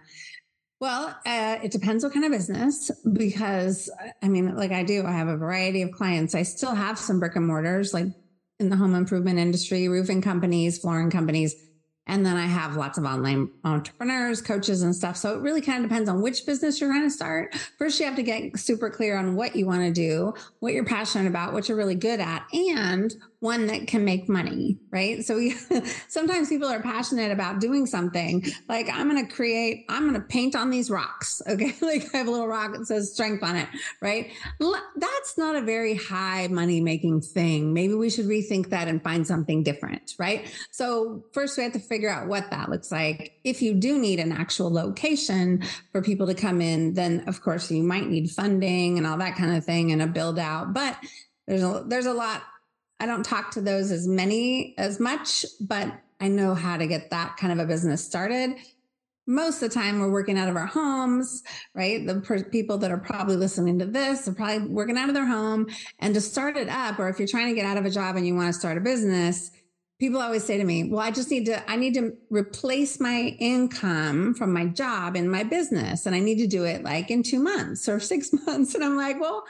Well, 0.81 1.15
uh, 1.27 1.59
it 1.61 1.71
depends 1.71 2.03
what 2.03 2.11
kind 2.11 2.25
of 2.25 2.31
business, 2.31 2.89
because 3.13 3.87
I 4.23 4.27
mean, 4.27 4.55
like 4.55 4.71
I 4.71 4.83
do, 4.83 5.05
I 5.05 5.11
have 5.11 5.27
a 5.27 5.37
variety 5.37 5.83
of 5.83 5.91
clients. 5.91 6.33
I 6.33 6.41
still 6.41 6.73
have 6.73 6.97
some 6.97 7.19
brick 7.19 7.35
and 7.35 7.45
mortars, 7.45 7.93
like 7.93 8.07
in 8.59 8.69
the 8.69 8.75
home 8.75 8.95
improvement 8.95 9.37
industry, 9.37 9.87
roofing 9.87 10.23
companies, 10.23 10.79
flooring 10.79 11.11
companies. 11.11 11.55
And 12.07 12.25
then 12.25 12.35
I 12.35 12.47
have 12.47 12.77
lots 12.77 12.97
of 12.97 13.05
online 13.05 13.51
entrepreneurs, 13.63 14.41
coaches, 14.41 14.81
and 14.81 14.95
stuff. 14.95 15.17
So 15.17 15.37
it 15.37 15.41
really 15.41 15.61
kind 15.61 15.83
of 15.83 15.89
depends 15.89 16.09
on 16.09 16.19
which 16.19 16.47
business 16.47 16.81
you're 16.81 16.91
going 16.91 17.03
to 17.03 17.11
start. 17.11 17.55
First, 17.77 17.99
you 17.99 18.07
have 18.07 18.15
to 18.15 18.23
get 18.23 18.57
super 18.57 18.89
clear 18.89 19.17
on 19.17 19.35
what 19.35 19.55
you 19.55 19.67
want 19.67 19.81
to 19.81 19.91
do, 19.91 20.33
what 20.61 20.73
you're 20.73 20.83
passionate 20.83 21.27
about, 21.27 21.53
what 21.53 21.69
you're 21.69 21.77
really 21.77 21.93
good 21.93 22.19
at, 22.19 22.43
and 22.53 23.13
one 23.41 23.65
that 23.65 23.87
can 23.87 24.05
make 24.05 24.29
money, 24.29 24.77
right? 24.91 25.25
So 25.25 25.35
we, 25.35 25.49
sometimes 26.07 26.47
people 26.47 26.67
are 26.67 26.79
passionate 26.79 27.31
about 27.31 27.59
doing 27.59 27.87
something 27.87 28.45
like 28.69 28.87
I'm 28.87 29.09
going 29.09 29.27
to 29.27 29.33
create, 29.33 29.83
I'm 29.89 30.03
going 30.03 30.13
to 30.13 30.21
paint 30.27 30.55
on 30.55 30.69
these 30.69 30.89
rocks. 30.89 31.41
Okay. 31.51 31.73
like 31.81 32.07
I 32.13 32.19
have 32.19 32.27
a 32.27 32.31
little 32.31 32.47
rock 32.47 32.71
that 32.71 32.85
says 32.85 33.11
strength 33.11 33.43
on 33.43 33.57
it, 33.57 33.67
right? 33.99 34.31
That's 34.95 35.37
not 35.37 35.55
a 35.55 35.61
very 35.61 35.95
high 35.95 36.47
money 36.47 36.79
making 36.79 37.21
thing. 37.21 37.73
Maybe 37.73 37.93
we 37.93 38.09
should 38.09 38.25
rethink 38.25 38.69
that 38.69 38.87
and 38.87 39.03
find 39.03 39.27
something 39.27 39.63
different, 39.63 40.13
right? 40.17 40.49
So 40.69 41.25
first 41.33 41.57
we 41.57 41.63
have 41.63 41.73
to 41.73 41.79
figure 41.79 42.09
out 42.09 42.27
what 42.27 42.49
that 42.51 42.69
looks 42.69 42.89
like. 42.91 43.33
If 43.43 43.61
you 43.61 43.73
do 43.73 43.99
need 43.99 44.19
an 44.19 44.31
actual 44.31 44.71
location 44.71 45.63
for 45.91 46.01
people 46.01 46.27
to 46.27 46.35
come 46.35 46.61
in, 46.61 46.93
then 46.93 47.27
of 47.27 47.41
course 47.41 47.69
you 47.69 47.83
might 47.83 48.07
need 48.07 48.29
funding 48.29 48.97
and 48.97 49.05
all 49.05 49.17
that 49.17 49.35
kind 49.35 49.57
of 49.57 49.65
thing 49.65 49.91
and 49.91 50.01
a 50.01 50.07
build 50.07 50.39
out, 50.39 50.73
but 50.73 50.95
there's 51.47 51.63
a, 51.63 51.83
there's 51.85 52.05
a 52.05 52.13
lot 52.13 52.43
I 53.01 53.07
don't 53.07 53.23
talk 53.23 53.49
to 53.51 53.61
those 53.61 53.91
as 53.91 54.07
many 54.07 54.75
as 54.77 54.99
much, 54.99 55.43
but 55.59 55.91
I 56.19 56.27
know 56.27 56.53
how 56.53 56.77
to 56.77 56.85
get 56.85 57.09
that 57.09 57.35
kind 57.35 57.51
of 57.51 57.57
a 57.57 57.65
business 57.65 58.05
started. 58.05 58.57
Most 59.25 59.63
of 59.63 59.69
the 59.69 59.73
time, 59.73 59.99
we're 59.99 60.11
working 60.11 60.37
out 60.37 60.47
of 60.47 60.55
our 60.55 60.67
homes, 60.67 61.41
right? 61.73 62.05
The 62.05 62.21
per- 62.21 62.43
people 62.43 62.77
that 62.77 62.91
are 62.91 62.99
probably 62.99 63.37
listening 63.37 63.79
to 63.79 63.87
this 63.87 64.27
are 64.27 64.33
probably 64.33 64.67
working 64.67 64.99
out 64.99 65.09
of 65.09 65.15
their 65.15 65.25
home. 65.25 65.65
And 65.97 66.13
to 66.13 66.21
start 66.21 66.57
it 66.57 66.69
up, 66.69 66.99
or 66.99 67.09
if 67.09 67.17
you're 67.17 67.27
trying 67.27 67.47
to 67.47 67.55
get 67.55 67.65
out 67.65 67.77
of 67.77 67.85
a 67.85 67.89
job 67.89 68.17
and 68.17 68.27
you 68.27 68.35
want 68.35 68.53
to 68.53 68.59
start 68.59 68.77
a 68.77 68.81
business, 68.81 69.49
people 69.99 70.21
always 70.21 70.43
say 70.43 70.57
to 70.57 70.63
me, 70.63 70.83
well, 70.83 70.99
I 70.99 71.09
just 71.09 71.31
need 71.31 71.47
to, 71.47 71.67
I 71.71 71.77
need 71.77 71.95
to 71.95 72.13
replace 72.29 72.99
my 72.99 73.35
income 73.39 74.35
from 74.35 74.53
my 74.53 74.65
job 74.65 75.15
in 75.15 75.27
my 75.27 75.43
business. 75.43 76.05
And 76.05 76.15
I 76.15 76.19
need 76.19 76.37
to 76.37 76.47
do 76.47 76.65
it 76.65 76.83
like 76.83 77.09
in 77.09 77.23
two 77.23 77.39
months 77.39 77.89
or 77.89 77.99
six 78.11 78.31
months. 78.45 78.75
And 78.75 78.83
I'm 78.83 78.95
like, 78.95 79.19
well, 79.19 79.43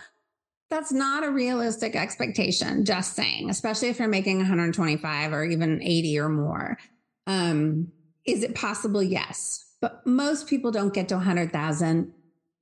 that's 0.71 0.91
not 0.91 1.23
a 1.23 1.29
realistic 1.29 1.95
expectation, 1.95 2.85
just 2.85 3.15
saying, 3.15 3.49
especially 3.49 3.89
if 3.89 3.99
you're 3.99 4.07
making 4.07 4.37
125 4.37 5.33
or 5.33 5.45
even 5.45 5.81
80 5.83 6.19
or 6.19 6.29
more. 6.29 6.77
Um, 7.27 7.89
is 8.25 8.41
it 8.41 8.55
possible? 8.55 9.03
Yes. 9.03 9.65
But 9.81 10.07
most 10.07 10.47
people 10.47 10.71
don't 10.71 10.93
get 10.93 11.09
to 11.09 11.15
100,000 11.15 12.13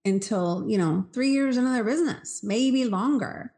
until, 0.05 0.65
you 0.67 0.77
know, 0.77 1.05
three 1.13 1.31
years 1.31 1.55
into 1.55 1.69
their 1.69 1.83
business, 1.83 2.41
maybe 2.43 2.85
longer. 2.85 3.53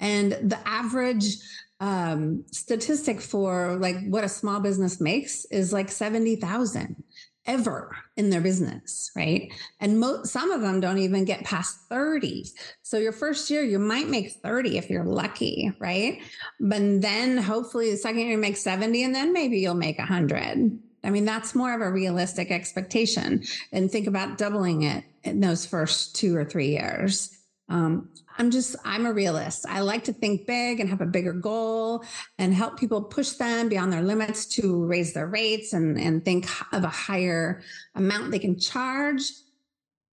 And 0.00 0.32
the 0.32 0.58
average 0.66 1.36
um, 1.78 2.44
statistic 2.50 3.20
for 3.20 3.76
like 3.76 3.96
what 4.08 4.24
a 4.24 4.28
small 4.28 4.60
business 4.60 5.00
makes 5.00 5.44
is 5.46 5.72
like 5.72 5.90
70,000 5.90 7.02
ever 7.46 7.96
in 8.16 8.30
their 8.30 8.40
business, 8.40 9.10
right? 9.16 9.52
And 9.80 9.98
mo- 9.98 10.22
some 10.24 10.50
of 10.50 10.60
them 10.60 10.80
don't 10.80 10.98
even 10.98 11.24
get 11.24 11.44
past 11.44 11.76
30. 11.88 12.46
So 12.82 12.98
your 12.98 13.12
first 13.12 13.50
year, 13.50 13.62
you 13.62 13.78
might 13.78 14.08
make 14.08 14.32
30 14.32 14.78
if 14.78 14.90
you're 14.90 15.04
lucky, 15.04 15.72
right? 15.78 16.20
But 16.60 17.00
then 17.00 17.38
hopefully 17.38 17.90
the 17.90 17.96
second 17.96 18.20
year 18.20 18.30
you 18.32 18.38
make 18.38 18.56
70 18.56 19.02
and 19.02 19.14
then 19.14 19.32
maybe 19.32 19.58
you'll 19.58 19.74
make 19.74 19.98
100. 19.98 20.78
I 21.04 21.10
mean, 21.10 21.24
that's 21.24 21.54
more 21.54 21.74
of 21.74 21.80
a 21.80 21.90
realistic 21.90 22.50
expectation. 22.50 23.42
And 23.72 23.90
think 23.90 24.06
about 24.06 24.38
doubling 24.38 24.82
it 24.82 25.04
in 25.24 25.40
those 25.40 25.66
first 25.66 26.14
two 26.14 26.36
or 26.36 26.44
three 26.44 26.68
years. 26.68 27.36
Um, 27.68 28.10
I'm 28.38 28.50
just, 28.50 28.76
I'm 28.84 29.06
a 29.06 29.12
realist. 29.12 29.66
I 29.68 29.80
like 29.80 30.04
to 30.04 30.12
think 30.12 30.46
big 30.46 30.80
and 30.80 30.88
have 30.88 31.00
a 31.00 31.06
bigger 31.06 31.32
goal 31.32 32.04
and 32.38 32.54
help 32.54 32.78
people 32.78 33.02
push 33.02 33.30
them 33.32 33.68
beyond 33.68 33.92
their 33.92 34.02
limits 34.02 34.46
to 34.56 34.84
raise 34.84 35.12
their 35.12 35.26
rates 35.26 35.72
and, 35.72 35.98
and 35.98 36.24
think 36.24 36.46
of 36.72 36.84
a 36.84 36.88
higher 36.88 37.62
amount 37.94 38.30
they 38.30 38.38
can 38.38 38.58
charge. 38.58 39.22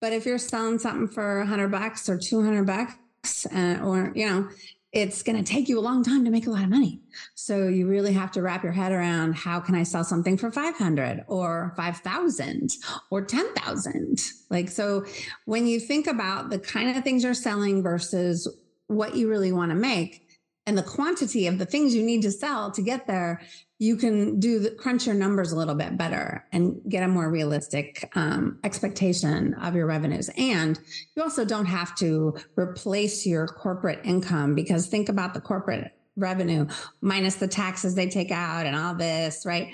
But 0.01 0.13
if 0.13 0.27
you're 0.27 0.39
selling 0.39 0.79
something 0.79 1.09
for 1.09 1.39
100 1.39 1.69
bucks 1.69 2.09
or 2.09 2.19
200 2.19 2.65
bucks, 2.65 3.47
uh, 3.47 3.81
or, 3.83 4.13
you 4.15 4.29
know, 4.29 4.49
it's 4.93 5.23
going 5.23 5.37
to 5.37 5.45
take 5.45 5.69
you 5.69 5.79
a 5.79 5.83
long 5.83 6.03
time 6.03 6.25
to 6.25 6.31
make 6.31 6.47
a 6.47 6.51
lot 6.51 6.63
of 6.63 6.71
money. 6.71 7.01
So 7.35 7.69
you 7.69 7.87
really 7.87 8.13
have 8.13 8.31
to 8.33 8.43
wrap 8.43 8.63
your 8.63 8.73
head 8.73 8.93
around 8.93 9.35
how 9.35 9.61
can 9.61 9.75
I 9.75 9.83
sell 9.83 10.05
something 10.05 10.37
for 10.39 10.51
500 10.51 11.25
or 11.29 11.75
5,000 11.77 12.71
or 13.11 13.25
10,000? 13.25 14.19
Like, 14.51 14.71
so 14.71 15.05
when 15.45 15.67
you 15.67 15.79
think 15.79 16.07
about 16.07 16.51
the 16.51 16.59
kind 16.59 16.97
of 16.97 17.05
things 17.05 17.23
you're 17.23 17.35
selling 17.35 17.83
versus 17.83 18.49
what 18.87 19.15
you 19.15 19.29
really 19.29 19.53
want 19.53 19.71
to 19.71 19.77
make 19.77 20.28
and 20.69 20.77
the 20.77 20.83
quantity 20.83 21.47
of 21.47 21.57
the 21.57 21.65
things 21.65 21.95
you 21.95 22.03
need 22.03 22.21
to 22.21 22.31
sell 22.31 22.71
to 22.73 22.83
get 22.83 23.07
there, 23.07 23.41
you 23.79 23.97
can 23.97 24.39
do 24.39 24.59
the 24.59 24.71
crunch 24.71 25.07
your 25.07 25.15
numbers 25.15 25.51
a 25.51 25.57
little 25.57 25.75
bit 25.75 25.97
better 25.97 26.45
and 26.53 26.79
get 26.87 27.03
a 27.03 27.09
more 27.09 27.31
realistic 27.31 28.11
um, 28.15 28.59
expectation 28.65 29.55
of 29.55 29.75
your 29.75 29.87
revenues. 29.87 30.29
And 30.37 30.79
you 31.17 31.23
also 31.23 31.47
don't 31.47 31.65
have 31.65 31.97
to 31.97 32.37
replace 32.57 33.25
your 33.25 33.47
corporate 33.47 34.01
income 34.05 34.55
because 34.55 34.89
think 34.89 35.09
about 35.09 35.33
the 35.33 35.41
corporate 35.41 35.91
revenue 36.17 36.67
minus 37.01 37.37
the 37.37 37.49
taxes 37.49 37.95
they 37.95 38.11
take 38.11 38.31
out 38.31 38.67
and 38.67 38.77
all 38.77 38.95
this, 38.95 39.47
right? 39.47 39.71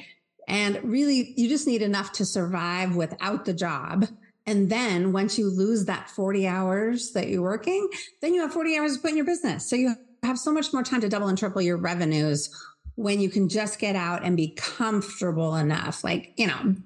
And 0.47 0.79
really, 0.85 1.35
you 1.37 1.49
just 1.49 1.67
need 1.67 1.83
enough 1.83 2.13
to 2.13 2.25
survive 2.25 2.95
without 2.95 3.47
the 3.47 3.55
job. 3.55 4.07
And 4.47 4.71
then 4.71 5.13
once 5.13 5.39
you 5.39 5.51
lose 5.51 5.87
that 5.87 6.09
40 6.09 6.47
hours 6.47 7.11
that 7.13 7.29
you're 7.31 7.43
working, 7.43 7.89
then 8.21 8.33
you 8.33 8.43
have 8.43 8.53
40 8.53 8.77
hours 8.77 8.95
to 8.95 9.01
put 9.01 9.11
in 9.11 9.17
your 9.17 9.27
business. 9.27 9.69
So 9.69 9.75
you 9.75 9.97
have 10.25 10.39
so 10.39 10.53
much 10.53 10.73
more 10.73 10.83
time 10.83 11.01
to 11.01 11.09
double 11.09 11.29
and 11.29 11.39
triple 11.39 11.63
your 11.63 11.77
revenues 11.77 12.51
when 12.97 13.21
you 13.21 13.29
can 13.29 13.49
just 13.49 13.79
get 13.79 13.97
out 13.97 14.25
and 14.25 14.37
be 14.37 14.55
comfortable 14.57 15.57
enough. 15.57 16.05
Like, 16.05 16.33
you 16.37 16.47
know, 16.47 16.77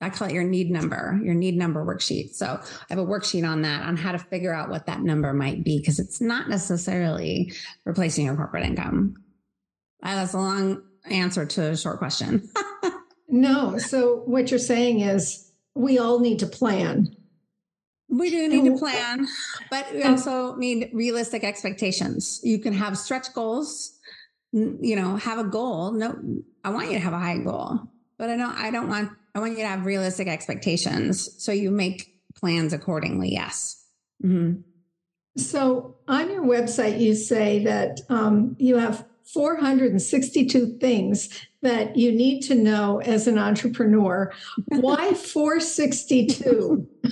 I 0.00 0.10
call 0.10 0.28
it 0.28 0.34
your 0.34 0.44
need 0.44 0.70
number, 0.70 1.18
your 1.22 1.34
need 1.34 1.56
number 1.56 1.84
worksheet. 1.84 2.34
So 2.34 2.46
I 2.46 2.86
have 2.88 2.98
a 2.98 3.06
worksheet 3.06 3.48
on 3.48 3.62
that 3.62 3.82
on 3.82 3.96
how 3.96 4.12
to 4.12 4.18
figure 4.18 4.54
out 4.54 4.70
what 4.70 4.86
that 4.86 5.00
number 5.00 5.32
might 5.32 5.64
be 5.64 5.78
because 5.78 5.98
it's 5.98 6.20
not 6.20 6.48
necessarily 6.48 7.52
replacing 7.84 8.26
your 8.26 8.36
corporate 8.36 8.64
income. 8.64 9.14
Uh, 10.02 10.14
that's 10.14 10.34
a 10.34 10.38
long 10.38 10.82
answer 11.10 11.44
to 11.44 11.70
a 11.70 11.76
short 11.76 11.98
question. 11.98 12.48
no. 13.28 13.78
So 13.78 14.22
what 14.26 14.50
you're 14.50 14.58
saying 14.58 15.00
is 15.00 15.50
we 15.74 15.98
all 15.98 16.20
need 16.20 16.38
to 16.40 16.46
plan. 16.46 17.14
We 18.10 18.30
do 18.30 18.48
need 18.48 18.64
to 18.64 18.78
plan, 18.78 19.28
but 19.70 19.92
we 19.92 20.02
also 20.02 20.56
need 20.56 20.90
realistic 20.94 21.44
expectations. 21.44 22.40
You 22.42 22.58
can 22.58 22.72
have 22.72 22.96
stretch 22.96 23.34
goals 23.34 23.98
you 24.52 24.96
know, 24.96 25.16
have 25.16 25.38
a 25.38 25.44
goal. 25.44 25.92
No, 25.92 26.18
I 26.64 26.70
want 26.70 26.88
you 26.88 26.94
to 26.94 27.00
have 27.00 27.12
a 27.12 27.18
high 27.18 27.38
goal, 27.38 27.80
but 28.16 28.30
I 28.30 28.36
don't, 28.36 28.56
I 28.56 28.70
don't 28.70 28.88
want, 28.88 29.10
I 29.34 29.40
want 29.40 29.52
you 29.52 29.58
to 29.58 29.68
have 29.68 29.84
realistic 29.84 30.28
expectations. 30.28 31.42
So 31.42 31.52
you 31.52 31.70
make 31.70 32.14
plans 32.34 32.72
accordingly. 32.72 33.32
Yes. 33.32 33.84
Mm-hmm. 34.24 34.60
So 35.36 35.96
on 36.08 36.30
your 36.30 36.44
website, 36.44 37.00
you 37.00 37.14
say 37.14 37.62
that 37.64 38.00
um, 38.08 38.56
you 38.58 38.76
have 38.76 39.06
462 39.24 40.78
things 40.78 41.28
that 41.60 41.96
you 41.96 42.10
need 42.10 42.40
to 42.42 42.54
know 42.54 43.00
as 43.00 43.26
an 43.26 43.38
entrepreneur. 43.38 44.32
Why 44.68 45.12
462? 45.12 46.88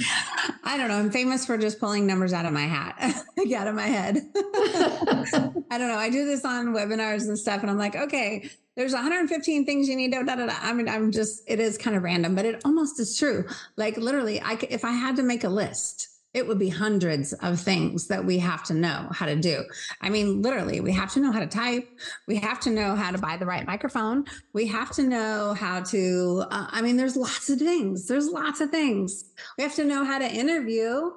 I 0.76 0.78
don't 0.80 0.88
know. 0.88 0.99
I'm 0.99 1.11
famous 1.11 1.47
for 1.47 1.56
just 1.56 1.80
pulling 1.80 2.06
numbers 2.06 2.35
out 2.35 2.45
of 2.45 2.52
my 2.52 2.66
hat, 2.66 3.25
like 3.38 3.50
out 3.52 3.66
of 3.66 3.75
my 3.75 3.87
head. 3.87 4.18
I 4.37 5.78
don't 5.78 5.88
know. 5.88 5.97
I 5.97 6.11
do 6.11 6.26
this 6.26 6.45
on 6.45 6.75
webinars 6.75 7.28
and 7.28 7.38
stuff, 7.38 7.62
and 7.62 7.71
I'm 7.71 7.78
like, 7.78 7.97
okay, 7.97 8.50
there's 8.76 8.92
115 8.92 9.64
things 9.64 9.88
you 9.88 9.97
need 9.97 10.12
to. 10.12 10.23
Da, 10.23 10.37
da, 10.37 10.45
da. 10.45 10.54
I 10.61 10.75
mean, 10.75 10.87
I'm 10.87 11.12
just, 11.12 11.45
it 11.47 11.61
is 11.61 11.78
kind 11.78 11.97
of 11.97 12.02
random, 12.02 12.35
but 12.35 12.45
it 12.45 12.61
almost 12.66 13.00
is 13.00 13.16
true. 13.16 13.47
Like 13.76 13.97
literally, 13.97 14.38
I, 14.38 14.59
if 14.68 14.85
I 14.85 14.92
had 14.92 15.16
to 15.16 15.23
make 15.23 15.45
a 15.45 15.49
list, 15.49 16.09
it 16.37 16.47
would 16.47 16.59
be 16.59 16.69
hundreds 16.69 17.33
of 17.33 17.59
things 17.59 18.09
that 18.09 18.23
we 18.23 18.38
have 18.38 18.62
to 18.64 18.75
know 18.75 19.09
how 19.11 19.25
to 19.25 19.35
do. 19.37 19.64
I 20.02 20.11
mean, 20.11 20.43
literally, 20.43 20.81
we 20.81 20.93
have 20.93 21.11
to 21.14 21.21
know 21.21 21.33
how 21.33 21.40
to 21.40 21.47
type. 21.47 21.88
We 22.26 22.37
have 22.37 22.61
to 22.61 22.71
know 22.71 22.95
how 22.95 23.11
to 23.11 23.16
buy 23.16 23.38
the 23.38 23.47
right 23.47 23.66
microphone. 23.66 24.26
We 24.52 24.66
have 24.66 24.90
to 24.97 25.02
know 25.02 25.55
how 25.55 25.81
to, 25.85 26.45
uh, 26.50 26.66
I 26.71 26.83
mean, 26.83 26.99
there's 26.99 27.16
lots 27.16 27.49
of 27.49 27.59
things. 27.59 28.07
There's 28.07 28.28
lots 28.28 28.61
of 28.61 28.69
things. 28.71 29.25
We 29.57 29.64
have 29.64 29.75
to 29.76 29.85
know 29.85 30.05
how 30.05 30.19
to 30.19 30.31
interview, 30.31 31.11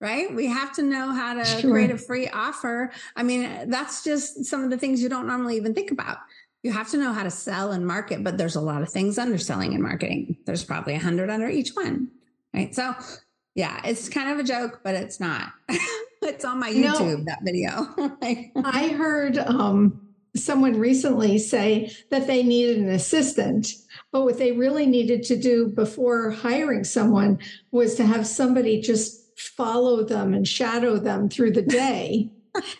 right? 0.00 0.28
We 0.34 0.48
have 0.48 0.74
to 0.74 0.82
know 0.82 1.12
how 1.12 1.32
to 1.32 1.46
sure. 1.46 1.70
create 1.70 1.90
a 1.90 1.96
free 1.96 2.28
offer. 2.28 2.92
I 3.16 3.22
mean, 3.22 3.70
that's 3.70 4.04
just 4.04 4.44
some 4.44 4.62
of 4.62 4.68
the 4.68 4.76
things 4.76 5.02
you 5.02 5.08
don't 5.08 5.26
normally 5.26 5.56
even 5.56 5.72
think 5.72 5.90
about. 5.90 6.18
you 6.62 6.72
have 6.72 6.90
to 6.90 6.96
know 6.96 7.12
how 7.12 7.24
to 7.24 7.30
sell 7.30 7.72
and 7.72 7.86
market, 7.86 8.22
but 8.22 8.38
there's 8.38 8.56
a 8.56 8.60
lot 8.60 8.82
of 8.82 8.88
things 8.88 9.18
under 9.18 9.38
selling 9.38 9.74
and 9.74 9.82
marketing. 9.82 10.36
There's 10.46 10.64
probably 10.64 10.94
a 10.94 10.98
hundred 10.98 11.28
under 11.28 11.48
each 11.48 11.70
one. 11.70 12.08
Right. 12.54 12.74
So 12.74 12.94
yeah, 13.54 13.80
it's 13.84 14.08
kind 14.08 14.30
of 14.30 14.38
a 14.38 14.44
joke, 14.44 14.80
but 14.82 14.94
it's 14.94 15.20
not. 15.20 15.52
it's 16.22 16.44
on 16.44 16.58
my 16.58 16.70
YouTube, 16.70 17.18
no, 17.18 17.24
that 17.24 17.40
video. 17.42 17.88
I 18.64 18.88
heard 18.88 19.38
um, 19.38 20.00
someone 20.34 20.78
recently 20.78 21.38
say 21.38 21.92
that 22.10 22.26
they 22.26 22.42
needed 22.42 22.78
an 22.78 22.88
assistant, 22.88 23.74
but 24.10 24.22
what 24.22 24.38
they 24.38 24.52
really 24.52 24.86
needed 24.86 25.22
to 25.24 25.36
do 25.36 25.68
before 25.68 26.30
hiring 26.30 26.84
someone 26.84 27.38
was 27.70 27.94
to 27.96 28.06
have 28.06 28.26
somebody 28.26 28.80
just 28.80 29.38
follow 29.38 30.02
them 30.02 30.32
and 30.32 30.46
shadow 30.48 30.96
them 30.96 31.28
through 31.28 31.52
the 31.52 31.62
day 31.62 32.30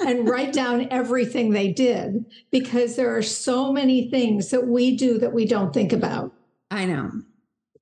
and 0.00 0.28
write 0.28 0.52
down 0.52 0.88
everything 0.90 1.50
they 1.50 1.72
did 1.72 2.24
because 2.50 2.96
there 2.96 3.14
are 3.16 3.22
so 3.22 3.72
many 3.72 4.10
things 4.10 4.50
that 4.50 4.66
we 4.66 4.96
do 4.96 5.18
that 5.18 5.32
we 5.32 5.46
don't 5.46 5.72
think 5.72 5.92
about. 5.92 6.32
I 6.70 6.86
know. 6.86 7.10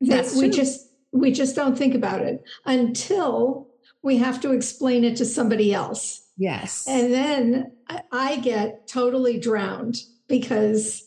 That 0.00 0.32
we 0.36 0.48
just 0.48 0.89
we 1.12 1.32
just 1.32 1.56
don't 1.56 1.76
think 1.76 1.94
about 1.94 2.20
it 2.20 2.42
until 2.64 3.68
we 4.02 4.18
have 4.18 4.40
to 4.40 4.52
explain 4.52 5.04
it 5.04 5.16
to 5.16 5.24
somebody 5.24 5.74
else. 5.74 6.22
Yes. 6.36 6.86
And 6.88 7.12
then 7.12 7.72
I 8.12 8.36
get 8.36 8.86
totally 8.86 9.38
drowned 9.38 9.96
because 10.28 11.04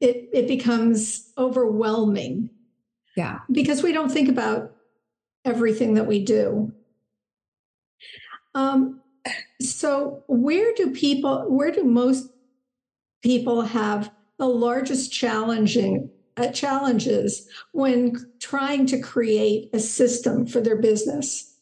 it 0.00 0.28
it 0.32 0.46
becomes 0.48 1.32
overwhelming. 1.38 2.50
Yeah. 3.16 3.38
Because 3.50 3.82
we 3.82 3.92
don't 3.92 4.12
think 4.12 4.28
about 4.28 4.72
everything 5.44 5.94
that 5.94 6.06
we 6.06 6.22
do. 6.24 6.72
Um, 8.54 9.00
so 9.60 10.24
where 10.28 10.74
do 10.74 10.90
people 10.90 11.46
where 11.48 11.70
do 11.70 11.84
most 11.84 12.30
people 13.22 13.62
have 13.62 14.10
the 14.38 14.46
largest 14.46 15.10
challenging 15.12 16.10
uh, 16.36 16.48
challenges 16.48 17.48
when 17.72 18.14
trying 18.40 18.86
to 18.86 19.00
create 19.00 19.70
a 19.72 19.80
system 19.80 20.46
for 20.46 20.60
their 20.60 20.76
business? 20.76 21.54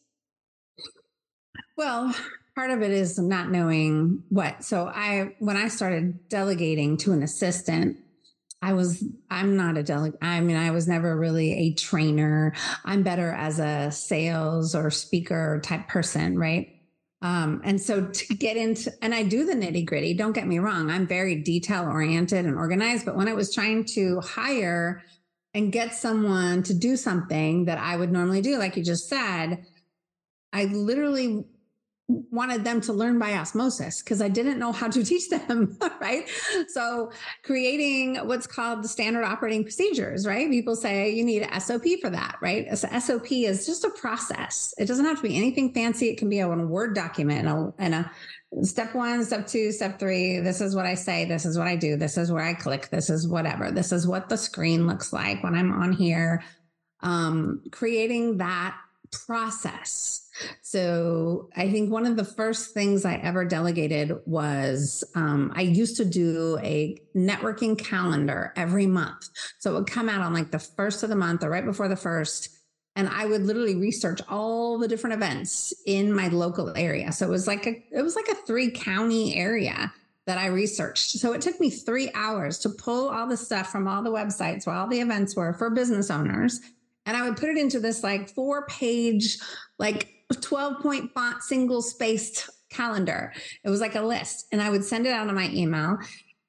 Well, 1.77 2.13
part 2.55 2.71
of 2.71 2.81
it 2.81 2.91
is 2.91 3.19
not 3.19 3.51
knowing 3.51 4.23
what. 4.29 4.63
So 4.63 4.87
I 4.87 5.35
when 5.39 5.57
I 5.57 5.67
started 5.67 6.29
delegating 6.29 6.97
to 6.97 7.11
an 7.11 7.21
assistant, 7.21 7.97
I 8.61 8.73
was 8.73 9.03
I'm 9.29 9.57
not 9.57 9.77
a 9.77 9.83
delegate. 9.83 10.19
I 10.21 10.39
mean, 10.41 10.57
I 10.57 10.71
was 10.71 10.87
never 10.87 11.15
really 11.17 11.53
a 11.53 11.73
trainer. 11.73 12.53
I'm 12.83 13.03
better 13.03 13.31
as 13.31 13.59
a 13.59 13.91
sales 13.91 14.73
or 14.73 14.89
speaker 14.89 15.59
type 15.63 15.87
person, 15.87 16.37
right? 16.37 16.74
Um, 17.25 17.61
and 17.63 17.81
so 17.81 18.05
to 18.05 18.35
get 18.35 18.55
into, 18.55 18.91
and 19.01 19.15
I 19.15 19.23
do 19.23 19.47
the 19.47 19.55
nitty 19.55 19.83
gritty, 19.83 20.13
don't 20.13 20.33
get 20.33 20.45
me 20.45 20.59
wrong, 20.59 20.91
I'm 20.91 21.07
very 21.07 21.33
detail 21.41 21.85
oriented 21.85 22.45
and 22.45 22.55
organized. 22.55 23.03
But 23.03 23.15
when 23.15 23.27
I 23.27 23.33
was 23.33 23.51
trying 23.51 23.85
to 23.95 24.19
hire 24.19 25.01
and 25.55 25.71
get 25.71 25.95
someone 25.95 26.61
to 26.61 26.75
do 26.75 26.95
something 26.95 27.65
that 27.65 27.79
I 27.79 27.97
would 27.97 28.11
normally 28.11 28.41
do, 28.41 28.59
like 28.59 28.77
you 28.77 28.83
just 28.83 29.09
said, 29.09 29.65
I 30.53 30.65
literally 30.65 31.45
wanted 32.07 32.63
them 32.63 32.81
to 32.81 32.93
learn 32.93 33.17
by 33.17 33.33
osmosis 33.33 34.01
because 34.01 34.21
I 34.21 34.29
didn't 34.29 34.59
know 34.59 34.71
how 34.71 34.87
to 34.89 35.03
teach 35.03 35.29
them, 35.29 35.77
right? 36.01 36.29
So 36.67 37.11
creating 37.43 38.17
what's 38.27 38.47
called 38.47 38.83
the 38.83 38.87
standard 38.87 39.23
operating 39.23 39.63
procedures, 39.63 40.27
right? 40.27 40.49
People 40.49 40.75
say 40.75 41.11
you 41.11 41.23
need 41.23 41.41
a 41.43 41.59
SOP 41.59 41.85
for 42.01 42.09
that, 42.11 42.37
right? 42.41 42.77
So 42.77 42.87
SOP 42.99 43.31
is 43.31 43.65
just 43.65 43.83
a 43.83 43.89
process. 43.89 44.73
It 44.77 44.85
doesn't 44.85 45.05
have 45.05 45.17
to 45.17 45.23
be 45.23 45.35
anything 45.35 45.73
fancy. 45.73 46.09
It 46.09 46.17
can 46.17 46.29
be 46.29 46.39
a 46.39 46.55
Word 46.55 46.95
document 46.95 47.47
and 47.47 47.49
a, 47.49 47.73
and 47.79 47.95
a 47.95 48.11
step 48.63 48.95
one, 48.95 49.23
step 49.25 49.47
two, 49.47 49.71
step 49.71 49.99
three. 49.99 50.39
This 50.39 50.61
is 50.61 50.75
what 50.75 50.85
I 50.85 50.95
say. 50.95 51.25
This 51.25 51.45
is 51.45 51.57
what 51.57 51.67
I 51.67 51.75
do. 51.75 51.95
This 51.95 52.17
is 52.17 52.31
where 52.31 52.43
I 52.43 52.53
click. 52.53 52.89
This 52.89 53.09
is 53.09 53.27
whatever. 53.27 53.71
This 53.71 53.91
is 53.91 54.07
what 54.07 54.29
the 54.29 54.37
screen 54.37 54.87
looks 54.87 55.11
like 55.11 55.43
when 55.43 55.55
I'm 55.55 55.71
on 55.71 55.91
here. 55.91 56.43
Um, 57.01 57.63
creating 57.71 58.37
that 58.37 58.77
process 59.11 60.25
so 60.61 61.49
I 61.55 61.69
think 61.71 61.91
one 61.91 62.05
of 62.05 62.17
the 62.17 62.25
first 62.25 62.73
things 62.73 63.05
I 63.05 63.15
ever 63.15 63.45
delegated 63.45 64.13
was 64.25 65.03
um, 65.15 65.51
I 65.55 65.61
used 65.61 65.97
to 65.97 66.05
do 66.05 66.57
a 66.61 66.97
networking 67.15 67.77
calendar 67.77 68.51
every 68.55 68.85
month. 68.85 69.29
So 69.59 69.71
it 69.71 69.73
would 69.75 69.87
come 69.89 70.09
out 70.09 70.21
on 70.21 70.33
like 70.33 70.51
the 70.51 70.59
first 70.59 71.03
of 71.03 71.09
the 71.09 71.15
month 71.15 71.43
or 71.43 71.49
right 71.49 71.65
before 71.65 71.87
the 71.87 71.95
first. 71.95 72.49
And 72.97 73.07
I 73.09 73.25
would 73.25 73.43
literally 73.43 73.75
research 73.75 74.21
all 74.29 74.77
the 74.77 74.87
different 74.87 75.15
events 75.15 75.73
in 75.85 76.13
my 76.13 76.29
local 76.29 76.75
area. 76.77 77.11
So 77.11 77.25
it 77.25 77.29
was 77.29 77.47
like 77.47 77.65
a 77.65 77.83
it 77.91 78.01
was 78.01 78.15
like 78.15 78.29
a 78.29 78.35
three 78.35 78.71
county 78.71 79.35
area 79.35 79.93
that 80.25 80.37
I 80.37 80.47
researched. 80.47 81.11
So 81.11 81.33
it 81.33 81.41
took 81.41 81.59
me 81.59 81.69
three 81.69 82.09
hours 82.15 82.57
to 82.59 82.69
pull 82.69 83.09
all 83.09 83.27
the 83.27 83.37
stuff 83.37 83.71
from 83.71 83.87
all 83.87 84.01
the 84.01 84.11
websites 84.11 84.65
where 84.65 84.75
all 84.75 84.87
the 84.87 84.99
events 84.99 85.35
were 85.35 85.53
for 85.53 85.69
business 85.69 86.09
owners. 86.09 86.59
And 87.05 87.15
I 87.15 87.27
would 87.27 87.37
put 87.37 87.49
it 87.49 87.57
into 87.57 87.79
this 87.79 88.03
like 88.03 88.29
four 88.29 88.65
page, 88.67 89.37
like 89.77 90.09
12 90.41 90.81
point 90.81 91.11
font, 91.13 91.43
single 91.43 91.81
spaced 91.81 92.49
calendar. 92.69 93.33
It 93.63 93.69
was 93.69 93.81
like 93.81 93.95
a 93.95 94.01
list, 94.01 94.47
and 94.51 94.61
I 94.61 94.69
would 94.69 94.83
send 94.83 95.05
it 95.05 95.13
out 95.13 95.27
on 95.27 95.35
my 95.35 95.49
email. 95.49 95.97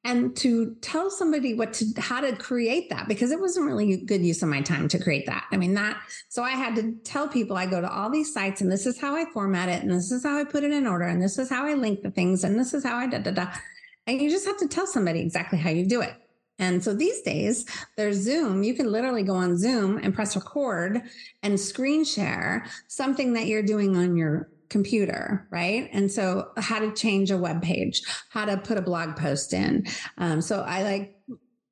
And 0.04 0.36
to 0.36 0.76
tell 0.82 1.10
somebody 1.10 1.54
what 1.54 1.72
to 1.74 1.86
how 1.98 2.20
to 2.20 2.36
create 2.36 2.90
that 2.90 3.08
because 3.08 3.32
it 3.32 3.40
wasn't 3.40 3.66
really 3.66 3.96
good 3.96 4.24
use 4.24 4.40
of 4.40 4.48
my 4.48 4.60
time 4.60 4.86
to 4.86 5.02
create 5.02 5.26
that. 5.26 5.46
I 5.50 5.56
mean 5.56 5.74
that 5.74 6.00
so 6.28 6.44
I 6.44 6.50
had 6.50 6.76
to 6.76 6.94
tell 7.02 7.26
people 7.26 7.56
I 7.56 7.66
go 7.66 7.80
to 7.80 7.92
all 7.92 8.08
these 8.08 8.32
sites 8.32 8.60
and 8.60 8.70
this 8.70 8.86
is 8.86 9.00
how 9.00 9.16
I 9.16 9.24
format 9.32 9.68
it 9.68 9.82
and 9.82 9.90
this 9.90 10.12
is 10.12 10.22
how 10.22 10.38
I 10.38 10.44
put 10.44 10.62
it 10.62 10.70
in 10.70 10.86
order 10.86 11.06
and 11.06 11.20
this 11.20 11.38
is 11.38 11.50
how 11.50 11.66
I 11.66 11.74
link 11.74 12.02
the 12.02 12.12
things 12.12 12.44
and 12.44 12.56
this 12.56 12.72
is 12.72 12.84
how 12.84 12.96
I 12.96 13.08
da 13.08 13.18
da 13.18 13.32
da. 13.32 13.48
And 14.06 14.22
you 14.22 14.30
just 14.30 14.46
have 14.46 14.58
to 14.58 14.68
tell 14.68 14.86
somebody 14.86 15.18
exactly 15.18 15.58
how 15.58 15.70
you 15.70 15.84
do 15.84 16.02
it. 16.02 16.14
And 16.58 16.82
so 16.82 16.94
these 16.94 17.20
days, 17.22 17.66
there's 17.96 18.16
Zoom. 18.16 18.62
You 18.62 18.74
can 18.74 18.90
literally 18.90 19.22
go 19.22 19.34
on 19.34 19.58
Zoom 19.58 19.98
and 19.98 20.14
press 20.14 20.36
record 20.36 21.02
and 21.42 21.60
screen 21.60 22.04
share 22.04 22.66
something 22.88 23.34
that 23.34 23.46
you're 23.46 23.62
doing 23.62 23.96
on 23.96 24.16
your 24.16 24.48
computer, 24.68 25.46
right? 25.50 25.88
And 25.92 26.10
so, 26.10 26.50
how 26.56 26.78
to 26.78 26.92
change 26.92 27.30
a 27.30 27.36
web 27.36 27.62
page, 27.62 28.02
how 28.30 28.44
to 28.46 28.56
put 28.56 28.78
a 28.78 28.82
blog 28.82 29.16
post 29.16 29.52
in. 29.52 29.86
Um, 30.18 30.40
so, 30.40 30.62
I 30.62 30.82
like 30.82 31.15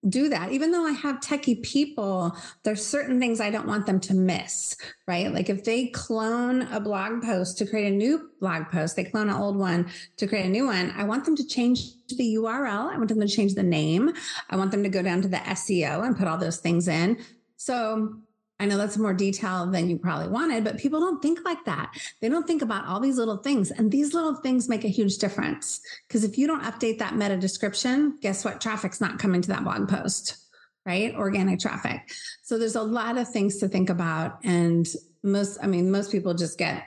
do 0.08 0.28
that. 0.28 0.52
Even 0.52 0.70
though 0.70 0.86
I 0.86 0.92
have 0.92 1.20
techie 1.20 1.62
people, 1.62 2.36
there's 2.62 2.84
certain 2.84 3.18
things 3.18 3.40
I 3.40 3.50
don't 3.50 3.66
want 3.66 3.86
them 3.86 4.00
to 4.00 4.14
miss, 4.14 4.76
right? 5.06 5.32
Like 5.32 5.48
if 5.48 5.64
they 5.64 5.86
clone 5.88 6.62
a 6.62 6.80
blog 6.80 7.22
post 7.22 7.58
to 7.58 7.66
create 7.66 7.92
a 7.92 7.96
new 7.96 8.30
blog 8.40 8.68
post, 8.68 8.96
they 8.96 9.04
clone 9.04 9.28
an 9.28 9.36
old 9.36 9.56
one 9.56 9.90
to 10.18 10.26
create 10.26 10.46
a 10.46 10.50
new 10.50 10.66
one. 10.66 10.92
I 10.96 11.04
want 11.04 11.24
them 11.24 11.36
to 11.36 11.46
change 11.46 11.80
the 12.08 12.36
URL. 12.36 12.92
I 12.92 12.96
want 12.96 13.08
them 13.08 13.20
to 13.20 13.28
change 13.28 13.54
the 13.54 13.62
name. 13.62 14.12
I 14.50 14.56
want 14.56 14.70
them 14.70 14.82
to 14.82 14.88
go 14.88 15.02
down 15.02 15.22
to 15.22 15.28
the 15.28 15.38
SEO 15.38 16.06
and 16.06 16.16
put 16.16 16.28
all 16.28 16.38
those 16.38 16.58
things 16.58 16.88
in. 16.88 17.18
So 17.56 18.18
I 18.64 18.66
know 18.66 18.78
that's 18.78 18.96
more 18.96 19.12
detail 19.12 19.66
than 19.66 19.90
you 19.90 19.98
probably 19.98 20.28
wanted, 20.28 20.64
but 20.64 20.78
people 20.78 20.98
don't 20.98 21.20
think 21.20 21.44
like 21.44 21.62
that. 21.66 21.92
They 22.22 22.30
don't 22.30 22.46
think 22.46 22.62
about 22.62 22.86
all 22.86 22.98
these 22.98 23.18
little 23.18 23.36
things. 23.36 23.70
And 23.70 23.92
these 23.92 24.14
little 24.14 24.36
things 24.36 24.70
make 24.70 24.84
a 24.84 24.88
huge 24.88 25.18
difference. 25.18 25.82
Because 26.08 26.24
if 26.24 26.38
you 26.38 26.46
don't 26.46 26.62
update 26.62 26.98
that 26.98 27.14
meta 27.14 27.36
description, 27.36 28.16
guess 28.22 28.42
what? 28.42 28.62
Traffic's 28.62 29.02
not 29.02 29.18
coming 29.18 29.42
to 29.42 29.48
that 29.48 29.64
blog 29.64 29.86
post, 29.86 30.38
right? 30.86 31.14
Organic 31.14 31.60
traffic. 31.60 32.10
So 32.42 32.56
there's 32.56 32.74
a 32.74 32.82
lot 32.82 33.18
of 33.18 33.28
things 33.28 33.58
to 33.58 33.68
think 33.68 33.90
about. 33.90 34.42
And 34.44 34.88
most, 35.22 35.58
I 35.62 35.66
mean, 35.66 35.90
most 35.90 36.10
people 36.10 36.32
just 36.32 36.56
get, 36.56 36.84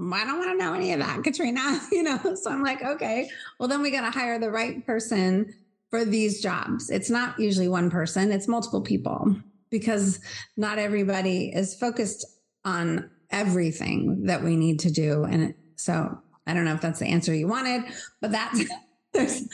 I 0.00 0.24
don't 0.24 0.38
want 0.38 0.52
to 0.52 0.56
know 0.56 0.72
any 0.72 0.94
of 0.94 1.00
that, 1.00 1.22
Katrina, 1.24 1.78
you 1.92 2.04
know? 2.04 2.36
So 2.36 2.50
I'm 2.50 2.62
like, 2.62 2.82
okay, 2.82 3.28
well, 3.60 3.68
then 3.68 3.82
we 3.82 3.90
got 3.90 4.10
to 4.10 4.18
hire 4.18 4.38
the 4.38 4.50
right 4.50 4.86
person 4.86 5.54
for 5.90 6.06
these 6.06 6.40
jobs. 6.40 6.88
It's 6.88 7.10
not 7.10 7.38
usually 7.38 7.68
one 7.68 7.90
person, 7.90 8.32
it's 8.32 8.48
multiple 8.48 8.80
people 8.80 9.36
because 9.70 10.20
not 10.56 10.78
everybody 10.78 11.48
is 11.54 11.74
focused 11.74 12.26
on 12.64 13.10
everything 13.30 14.24
that 14.24 14.42
we 14.42 14.56
need 14.56 14.80
to 14.80 14.90
do. 14.90 15.24
And 15.24 15.54
so 15.76 16.18
I 16.46 16.54
don't 16.54 16.64
know 16.64 16.74
if 16.74 16.80
that's 16.80 16.98
the 16.98 17.06
answer 17.06 17.34
you 17.34 17.48
wanted, 17.48 17.84
but 18.20 18.32
that's 18.32 18.64
there's 19.12 19.48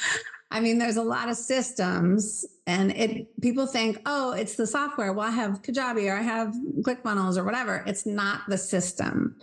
I 0.50 0.60
mean, 0.60 0.78
there's 0.78 0.98
a 0.98 1.02
lot 1.02 1.28
of 1.28 1.36
systems 1.36 2.46
and 2.66 2.92
it 2.92 3.26
people 3.40 3.66
think, 3.66 4.00
oh, 4.06 4.32
it's 4.32 4.54
the 4.54 4.68
software. 4.68 5.12
Well, 5.12 5.26
I 5.26 5.32
have 5.32 5.62
Kajabi 5.62 6.08
or 6.08 6.16
I 6.16 6.22
have 6.22 6.54
ClickFunnels 6.82 7.36
or 7.36 7.42
whatever. 7.42 7.82
It's 7.88 8.06
not 8.06 8.42
the 8.48 8.56
system. 8.56 9.36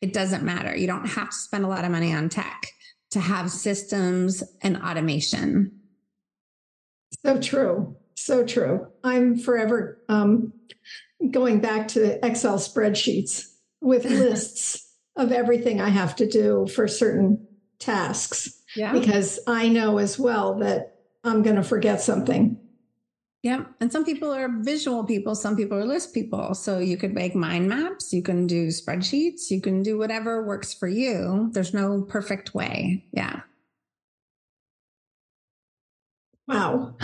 It 0.00 0.14
doesn't 0.14 0.42
matter. 0.42 0.74
You 0.74 0.86
don't 0.86 1.06
have 1.06 1.30
to 1.30 1.36
spend 1.36 1.64
a 1.64 1.68
lot 1.68 1.84
of 1.84 1.90
money 1.90 2.14
on 2.14 2.30
tech 2.30 2.72
to 3.10 3.20
have 3.20 3.50
systems 3.50 4.42
and 4.62 4.82
automation. 4.82 5.70
So 7.24 7.38
true. 7.38 7.96
So 8.14 8.44
true. 8.44 8.88
I'm 9.02 9.36
forever 9.38 10.00
um, 10.08 10.52
going 11.30 11.60
back 11.60 11.88
to 11.88 12.24
Excel 12.24 12.58
spreadsheets 12.58 13.52
with 13.80 14.04
lists 14.10 14.92
of 15.16 15.32
everything 15.32 15.80
I 15.80 15.88
have 15.88 16.16
to 16.16 16.28
do 16.28 16.66
for 16.66 16.88
certain 16.88 17.46
tasks. 17.78 18.62
Yeah. 18.76 18.92
Because 18.92 19.38
I 19.46 19.68
know 19.68 19.98
as 19.98 20.18
well 20.18 20.58
that 20.58 20.96
I'm 21.22 21.42
going 21.42 21.56
to 21.56 21.62
forget 21.62 22.00
something. 22.00 22.58
Yeah. 23.42 23.66
And 23.78 23.92
some 23.92 24.06
people 24.06 24.32
are 24.32 24.48
visual 24.62 25.04
people, 25.04 25.34
some 25.34 25.54
people 25.54 25.76
are 25.76 25.84
list 25.84 26.14
people. 26.14 26.54
So 26.54 26.78
you 26.78 26.96
could 26.96 27.12
make 27.12 27.34
mind 27.34 27.68
maps, 27.68 28.10
you 28.10 28.22
can 28.22 28.46
do 28.46 28.68
spreadsheets, 28.68 29.50
you 29.50 29.60
can 29.60 29.82
do 29.82 29.98
whatever 29.98 30.46
works 30.46 30.72
for 30.72 30.88
you. 30.88 31.50
There's 31.52 31.74
no 31.74 32.00
perfect 32.02 32.54
way. 32.54 33.04
Yeah. 33.12 33.42
Wow. 36.48 36.96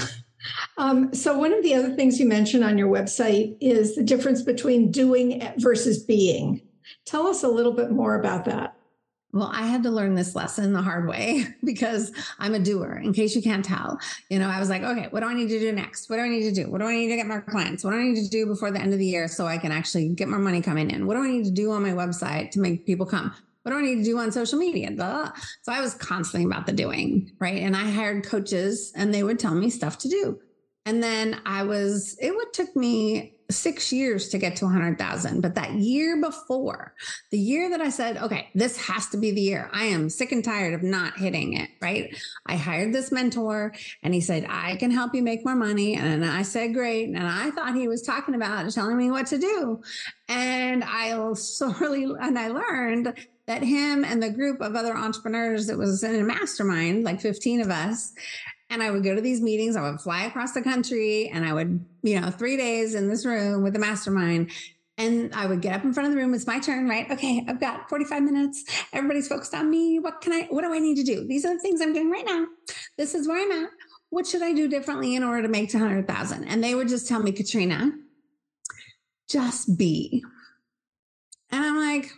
Um, 0.80 1.12
so, 1.12 1.36
one 1.36 1.52
of 1.52 1.62
the 1.62 1.74
other 1.74 1.90
things 1.90 2.18
you 2.18 2.26
mentioned 2.26 2.64
on 2.64 2.78
your 2.78 2.88
website 2.88 3.54
is 3.60 3.96
the 3.96 4.02
difference 4.02 4.40
between 4.40 4.90
doing 4.90 5.46
versus 5.58 6.02
being. 6.02 6.62
Tell 7.04 7.26
us 7.26 7.42
a 7.42 7.48
little 7.48 7.72
bit 7.72 7.90
more 7.90 8.18
about 8.18 8.46
that. 8.46 8.74
Well, 9.34 9.50
I 9.52 9.66
had 9.66 9.82
to 9.82 9.90
learn 9.90 10.14
this 10.14 10.34
lesson 10.34 10.72
the 10.72 10.80
hard 10.80 11.06
way 11.06 11.44
because 11.64 12.12
I'm 12.38 12.54
a 12.54 12.58
doer, 12.58 12.98
in 13.04 13.12
case 13.12 13.36
you 13.36 13.42
can't 13.42 13.62
tell. 13.62 14.00
You 14.30 14.38
know, 14.38 14.48
I 14.48 14.58
was 14.58 14.70
like, 14.70 14.82
okay, 14.82 15.08
what 15.10 15.20
do 15.20 15.26
I 15.26 15.34
need 15.34 15.50
to 15.50 15.60
do 15.60 15.70
next? 15.70 16.08
What 16.08 16.16
do 16.16 16.22
I 16.22 16.28
need 16.28 16.44
to 16.44 16.64
do? 16.64 16.70
What 16.70 16.80
do 16.80 16.86
I 16.86 16.94
need 16.94 17.10
to 17.10 17.16
get 17.16 17.26
more 17.26 17.42
clients? 17.42 17.84
What 17.84 17.90
do 17.90 17.98
I 17.98 18.04
need 18.04 18.24
to 18.24 18.30
do 18.30 18.46
before 18.46 18.70
the 18.70 18.80
end 18.80 18.94
of 18.94 18.98
the 18.98 19.06
year 19.06 19.28
so 19.28 19.46
I 19.46 19.58
can 19.58 19.72
actually 19.72 20.08
get 20.08 20.28
more 20.28 20.38
money 20.38 20.62
coming 20.62 20.90
in? 20.90 21.06
What 21.06 21.16
do 21.16 21.22
I 21.22 21.30
need 21.30 21.44
to 21.44 21.50
do 21.50 21.72
on 21.72 21.82
my 21.82 21.92
website 21.92 22.52
to 22.52 22.58
make 22.58 22.86
people 22.86 23.04
come? 23.04 23.34
What 23.64 23.72
do 23.72 23.78
I 23.78 23.82
need 23.82 23.96
to 23.96 24.04
do 24.04 24.16
on 24.16 24.32
social 24.32 24.58
media? 24.58 24.90
Blah. 24.92 25.32
So 25.60 25.72
I 25.72 25.82
was 25.82 25.92
constantly 25.92 26.50
about 26.50 26.64
the 26.64 26.72
doing, 26.72 27.32
right? 27.38 27.58
And 27.58 27.76
I 27.76 27.90
hired 27.90 28.24
coaches 28.24 28.94
and 28.96 29.12
they 29.12 29.22
would 29.22 29.38
tell 29.38 29.54
me 29.54 29.68
stuff 29.68 29.98
to 29.98 30.08
do. 30.08 30.40
And 30.90 31.00
then 31.00 31.40
I 31.46 31.62
was, 31.62 32.16
it 32.20 32.34
would 32.34 32.52
took 32.52 32.74
me 32.74 33.36
six 33.48 33.92
years 33.92 34.28
to 34.30 34.38
get 34.38 34.56
to 34.56 34.64
100,000. 34.64 35.40
But 35.40 35.54
that 35.54 35.74
year 35.74 36.20
before, 36.20 36.94
the 37.30 37.38
year 37.38 37.70
that 37.70 37.80
I 37.80 37.90
said, 37.90 38.16
okay, 38.16 38.48
this 38.56 38.76
has 38.88 39.06
to 39.10 39.16
be 39.16 39.30
the 39.30 39.40
year, 39.40 39.70
I 39.72 39.84
am 39.84 40.10
sick 40.10 40.32
and 40.32 40.42
tired 40.42 40.74
of 40.74 40.82
not 40.82 41.16
hitting 41.16 41.52
it, 41.52 41.70
right? 41.80 42.12
I 42.44 42.56
hired 42.56 42.92
this 42.92 43.12
mentor 43.12 43.72
and 44.02 44.12
he 44.12 44.20
said, 44.20 44.46
I 44.48 44.74
can 44.78 44.90
help 44.90 45.14
you 45.14 45.22
make 45.22 45.44
more 45.44 45.54
money. 45.54 45.94
And 45.94 46.24
I 46.24 46.42
said, 46.42 46.74
great. 46.74 47.06
And 47.06 47.24
I 47.24 47.52
thought 47.52 47.76
he 47.76 47.86
was 47.86 48.02
talking 48.02 48.34
about 48.34 48.68
telling 48.72 48.96
me 48.96 49.12
what 49.12 49.26
to 49.26 49.38
do. 49.38 49.82
And 50.28 50.82
I 50.82 51.32
sorely, 51.34 52.02
and 52.02 52.36
I 52.36 52.48
learned 52.48 53.14
that 53.46 53.62
him 53.62 54.04
and 54.04 54.20
the 54.20 54.30
group 54.30 54.60
of 54.60 54.74
other 54.74 54.96
entrepreneurs 54.96 55.68
that 55.68 55.78
was 55.78 56.02
in 56.02 56.16
a 56.16 56.24
mastermind, 56.24 57.04
like 57.04 57.20
15 57.20 57.60
of 57.60 57.70
us, 57.70 58.12
and 58.70 58.82
I 58.82 58.90
would 58.90 59.02
go 59.02 59.14
to 59.14 59.20
these 59.20 59.40
meetings. 59.40 59.76
I 59.76 59.90
would 59.90 60.00
fly 60.00 60.22
across 60.22 60.52
the 60.52 60.62
country 60.62 61.28
and 61.28 61.44
I 61.44 61.52
would, 61.52 61.84
you 62.02 62.20
know, 62.20 62.30
three 62.30 62.56
days 62.56 62.94
in 62.94 63.08
this 63.08 63.26
room 63.26 63.62
with 63.62 63.72
the 63.72 63.80
mastermind. 63.80 64.52
And 64.96 65.34
I 65.34 65.46
would 65.46 65.60
get 65.60 65.74
up 65.74 65.82
in 65.82 65.92
front 65.92 66.08
of 66.08 66.14
the 66.14 66.20
room. 66.20 66.34
It's 66.34 66.46
my 66.46 66.60
turn, 66.60 66.88
right? 66.88 67.10
Okay, 67.10 67.44
I've 67.48 67.58
got 67.58 67.88
45 67.88 68.22
minutes. 68.22 68.64
Everybody's 68.92 69.28
focused 69.28 69.54
on 69.54 69.70
me. 69.70 69.98
What 69.98 70.20
can 70.20 70.32
I, 70.32 70.46
what 70.50 70.62
do 70.62 70.72
I 70.72 70.78
need 70.78 70.96
to 70.96 71.02
do? 71.02 71.26
These 71.26 71.44
are 71.44 71.54
the 71.54 71.60
things 71.60 71.80
I'm 71.80 71.92
doing 71.92 72.10
right 72.10 72.24
now. 72.24 72.46
This 72.96 73.14
is 73.14 73.26
where 73.26 73.42
I'm 73.42 73.64
at. 73.64 73.70
What 74.10 74.26
should 74.26 74.42
I 74.42 74.52
do 74.52 74.68
differently 74.68 75.14
in 75.14 75.24
order 75.24 75.42
to 75.42 75.48
make 75.48 75.70
200,000? 75.70 76.44
And 76.44 76.62
they 76.62 76.74
would 76.74 76.88
just 76.88 77.08
tell 77.08 77.22
me, 77.22 77.32
Katrina, 77.32 77.92
just 79.28 79.78
be. 79.78 80.22
And 81.50 81.64
I'm 81.64 81.78
like, 81.78 82.10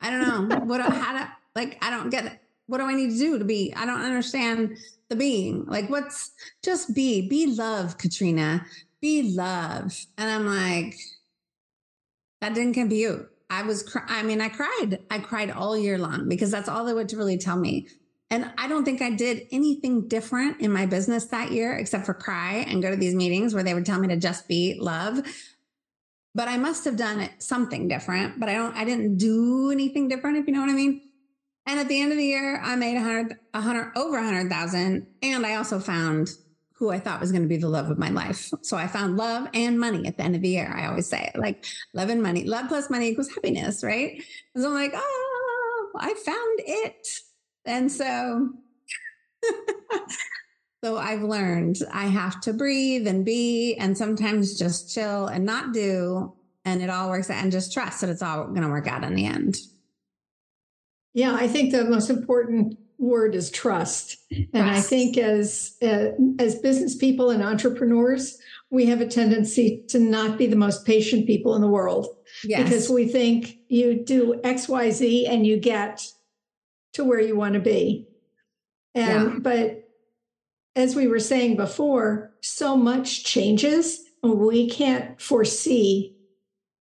I 0.00 0.10
don't 0.10 0.48
know. 0.48 0.56
What, 0.64 0.80
how 0.80 1.12
to, 1.12 1.32
like, 1.54 1.78
I 1.80 1.90
don't 1.90 2.10
get 2.10 2.26
it. 2.26 2.41
What 2.72 2.78
do 2.78 2.86
I 2.86 2.94
need 2.94 3.10
to 3.10 3.18
do 3.18 3.38
to 3.38 3.44
be? 3.44 3.74
I 3.76 3.84
don't 3.84 4.00
understand 4.00 4.78
the 5.10 5.14
being. 5.14 5.66
Like, 5.66 5.90
what's 5.90 6.30
just 6.64 6.94
be, 6.94 7.28
be 7.28 7.54
love, 7.54 7.98
Katrina, 7.98 8.64
be 9.02 9.34
love. 9.34 9.94
And 10.16 10.30
I'm 10.30 10.46
like, 10.46 10.96
that 12.40 12.54
didn't 12.54 12.72
compute. 12.72 13.28
I 13.50 13.64
was, 13.64 13.82
cry- 13.82 14.06
I 14.08 14.22
mean, 14.22 14.40
I 14.40 14.48
cried. 14.48 15.00
I 15.10 15.18
cried 15.18 15.50
all 15.50 15.76
year 15.76 15.98
long 15.98 16.30
because 16.30 16.50
that's 16.50 16.66
all 16.66 16.86
they 16.86 16.94
would 16.94 17.10
to 17.10 17.18
really 17.18 17.36
tell 17.36 17.58
me. 17.58 17.88
And 18.30 18.50
I 18.56 18.68
don't 18.68 18.86
think 18.86 19.02
I 19.02 19.10
did 19.10 19.48
anything 19.50 20.08
different 20.08 20.62
in 20.62 20.72
my 20.72 20.86
business 20.86 21.26
that 21.26 21.52
year 21.52 21.74
except 21.74 22.06
for 22.06 22.14
cry 22.14 22.64
and 22.66 22.80
go 22.80 22.88
to 22.88 22.96
these 22.96 23.14
meetings 23.14 23.52
where 23.52 23.62
they 23.62 23.74
would 23.74 23.84
tell 23.84 24.00
me 24.00 24.08
to 24.08 24.16
just 24.16 24.48
be 24.48 24.78
love. 24.80 25.20
But 26.34 26.48
I 26.48 26.56
must 26.56 26.86
have 26.86 26.96
done 26.96 27.28
something 27.36 27.86
different, 27.86 28.40
but 28.40 28.48
I 28.48 28.54
don't, 28.54 28.74
I 28.74 28.86
didn't 28.86 29.18
do 29.18 29.70
anything 29.70 30.08
different, 30.08 30.38
if 30.38 30.46
you 30.46 30.54
know 30.54 30.62
what 30.62 30.70
I 30.70 30.72
mean. 30.72 31.02
And 31.66 31.78
at 31.78 31.88
the 31.88 32.00
end 32.00 32.12
of 32.12 32.18
the 32.18 32.24
year, 32.24 32.60
I 32.62 32.76
made 32.76 32.96
a 32.96 33.00
hundred, 33.00 33.38
a 33.54 33.60
hundred, 33.60 33.92
over 33.96 34.18
a 34.18 34.24
hundred 34.24 34.50
thousand. 34.50 35.06
And 35.22 35.46
I 35.46 35.54
also 35.54 35.78
found 35.78 36.30
who 36.82 36.90
I 36.90 36.98
thought 36.98 37.20
was 37.20 37.30
going 37.30 37.42
to 37.42 37.48
be 37.48 37.58
the 37.58 37.68
love 37.68 37.90
of 37.90 37.98
my 37.98 38.10
life. 38.10 38.50
So 38.62 38.76
I 38.76 38.88
found 38.88 39.16
love 39.16 39.46
and 39.54 39.78
money 39.78 40.04
at 40.08 40.16
the 40.16 40.24
end 40.24 40.34
of 40.34 40.42
the 40.42 40.48
year. 40.48 40.74
I 40.76 40.88
always 40.88 41.06
say 41.06 41.30
it 41.32 41.38
like 41.38 41.64
love 41.94 42.08
and 42.08 42.20
money, 42.20 42.42
love 42.42 42.66
plus 42.66 42.90
money 42.90 43.08
equals 43.08 43.32
happiness, 43.32 43.84
right? 43.84 44.20
And 44.54 44.64
so 44.64 44.70
I'm 44.70 44.74
like, 44.74 44.90
oh, 44.92 45.90
I 45.96 46.12
found 46.14 46.58
it. 46.58 47.06
And 47.64 47.92
so, 47.92 48.50
so 50.84 50.96
I've 50.96 51.22
learned 51.22 51.76
I 51.92 52.06
have 52.06 52.40
to 52.40 52.52
breathe 52.52 53.06
and 53.06 53.24
be, 53.24 53.76
and 53.76 53.96
sometimes 53.96 54.58
just 54.58 54.92
chill 54.92 55.28
and 55.28 55.44
not 55.44 55.72
do. 55.72 56.34
And 56.64 56.82
it 56.82 56.90
all 56.90 57.10
works 57.10 57.30
out 57.30 57.44
and 57.44 57.52
just 57.52 57.72
trust 57.72 58.00
that 58.00 58.10
it's 58.10 58.22
all 58.22 58.48
going 58.48 58.62
to 58.62 58.68
work 58.68 58.88
out 58.88 59.04
in 59.04 59.14
the 59.14 59.26
end. 59.26 59.56
Yeah, 61.14 61.34
I 61.34 61.48
think 61.48 61.72
the 61.72 61.84
most 61.84 62.10
important 62.10 62.78
word 62.98 63.34
is 63.34 63.50
trust. 63.50 64.16
And 64.54 64.62
I 64.62 64.80
think 64.80 65.18
as 65.18 65.76
uh, 65.82 66.10
as 66.38 66.54
business 66.56 66.96
people 66.96 67.30
and 67.30 67.42
entrepreneurs, 67.42 68.38
we 68.70 68.86
have 68.86 69.00
a 69.00 69.06
tendency 69.06 69.84
to 69.88 69.98
not 69.98 70.38
be 70.38 70.46
the 70.46 70.56
most 70.56 70.86
patient 70.86 71.26
people 71.26 71.54
in 71.54 71.60
the 71.60 71.68
world 71.68 72.06
yes. 72.44 72.62
because 72.62 72.88
we 72.88 73.06
think 73.06 73.58
you 73.68 74.02
do 74.02 74.40
XYZ 74.42 75.28
and 75.28 75.46
you 75.46 75.58
get 75.58 76.06
to 76.94 77.04
where 77.04 77.20
you 77.20 77.36
want 77.36 77.54
to 77.54 77.60
be. 77.60 78.08
And 78.94 79.32
yeah. 79.32 79.38
but 79.40 79.88
as 80.74 80.96
we 80.96 81.06
were 81.06 81.20
saying 81.20 81.56
before, 81.56 82.32
so 82.40 82.76
much 82.76 83.24
changes, 83.24 84.00
we 84.22 84.70
can't 84.70 85.20
foresee 85.20 86.16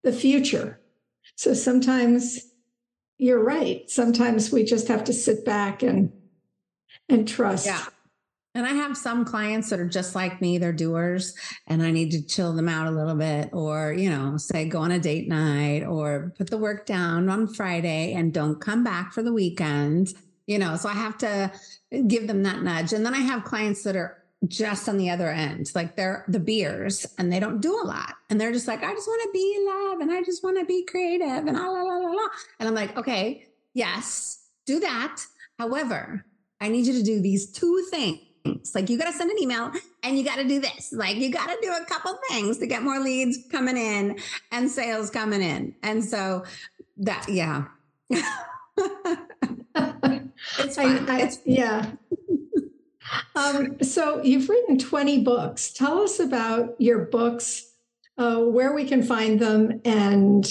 the 0.03 0.13
future. 0.13 0.79
So 1.35 1.53
sometimes 1.53 2.50
you're 3.21 3.43
right. 3.43 3.87
Sometimes 3.87 4.51
we 4.51 4.63
just 4.63 4.87
have 4.87 5.03
to 5.03 5.13
sit 5.13 5.45
back 5.45 5.83
and 5.83 6.11
and 7.07 7.27
trust. 7.27 7.67
Yeah. 7.67 7.85
And 8.55 8.65
I 8.65 8.71
have 8.71 8.97
some 8.97 9.23
clients 9.23 9.69
that 9.69 9.79
are 9.79 9.87
just 9.87 10.15
like 10.15 10.41
me, 10.41 10.57
they're 10.57 10.73
doers, 10.73 11.35
and 11.67 11.83
I 11.83 11.91
need 11.91 12.11
to 12.11 12.25
chill 12.25 12.51
them 12.53 12.67
out 12.67 12.87
a 12.87 12.91
little 12.91 13.15
bit, 13.15 13.49
or, 13.53 13.93
you 13.93 14.09
know, 14.09 14.35
say 14.37 14.65
go 14.65 14.79
on 14.79 14.91
a 14.91 14.99
date 14.99 15.29
night 15.29 15.83
or 15.83 16.33
put 16.37 16.49
the 16.49 16.57
work 16.57 16.85
down 16.85 17.29
on 17.29 17.47
Friday 17.47 18.13
and 18.13 18.33
don't 18.33 18.59
come 18.59 18.83
back 18.83 19.13
for 19.13 19.21
the 19.23 19.31
weekend. 19.31 20.13
You 20.47 20.57
know, 20.57 20.75
so 20.75 20.89
I 20.89 20.93
have 20.93 21.17
to 21.19 21.51
give 22.07 22.27
them 22.27 22.43
that 22.43 22.63
nudge. 22.63 22.91
And 22.91 23.05
then 23.05 23.13
I 23.13 23.19
have 23.19 23.45
clients 23.45 23.83
that 23.83 23.95
are 23.95 24.20
just 24.47 24.89
on 24.89 24.97
the 24.97 25.09
other 25.09 25.29
end. 25.29 25.71
Like 25.75 25.95
they're 25.95 26.25
the 26.27 26.39
beers 26.39 27.05
and 27.17 27.31
they 27.31 27.39
don't 27.39 27.61
do 27.61 27.79
a 27.79 27.85
lot. 27.85 28.15
And 28.29 28.39
they're 28.39 28.51
just 28.51 28.67
like, 28.67 28.83
I 28.83 28.93
just 28.93 29.07
want 29.07 29.21
to 29.23 29.29
be 29.31 29.55
in 29.57 29.65
love 29.65 29.99
and 29.99 30.11
I 30.11 30.23
just 30.23 30.43
want 30.43 30.59
to 30.59 30.65
be 30.65 30.85
creative 30.85 31.27
and 31.27 31.53
la, 31.53 31.67
la, 31.67 31.81
la, 31.81 31.97
la, 31.97 32.11
la. 32.11 32.27
And 32.59 32.67
I'm 32.67 32.75
like, 32.75 32.97
okay, 32.97 33.47
yes, 33.73 34.43
do 34.65 34.79
that. 34.79 35.23
However, 35.59 36.25
I 36.59 36.69
need 36.69 36.87
you 36.87 36.93
to 36.93 37.03
do 37.03 37.21
these 37.21 37.51
two 37.51 37.85
things. 37.91 38.73
Like 38.73 38.89
you 38.89 38.97
got 38.97 39.05
to 39.05 39.13
send 39.13 39.29
an 39.29 39.37
email 39.39 39.71
and 40.01 40.17
you 40.17 40.23
got 40.23 40.37
to 40.37 40.47
do 40.47 40.59
this. 40.59 40.91
Like 40.91 41.17
you 41.17 41.29
got 41.31 41.47
to 41.47 41.57
do 41.61 41.71
a 41.71 41.85
couple 41.85 42.17
things 42.29 42.57
to 42.57 42.67
get 42.67 42.81
more 42.81 42.99
leads 42.99 43.37
coming 43.51 43.77
in 43.77 44.17
and 44.51 44.69
sales 44.69 45.11
coming 45.11 45.43
in. 45.43 45.75
And 45.83 46.03
so 46.03 46.45
that, 46.97 47.27
yeah. 47.29 47.65
it's 50.59 50.75
fun. 50.75 51.09
I, 51.09 51.17
I, 51.17 51.21
it's, 51.21 51.39
yeah. 51.45 51.91
Um, 53.35 53.81
so 53.81 54.21
you've 54.23 54.49
written 54.49 54.77
20 54.77 55.23
books. 55.23 55.71
Tell 55.71 55.99
us 55.99 56.19
about 56.19 56.75
your 56.79 57.05
books, 57.05 57.71
uh, 58.17 58.37
where 58.37 58.73
we 58.73 58.85
can 58.85 59.03
find 59.03 59.39
them, 59.39 59.81
and 59.85 60.47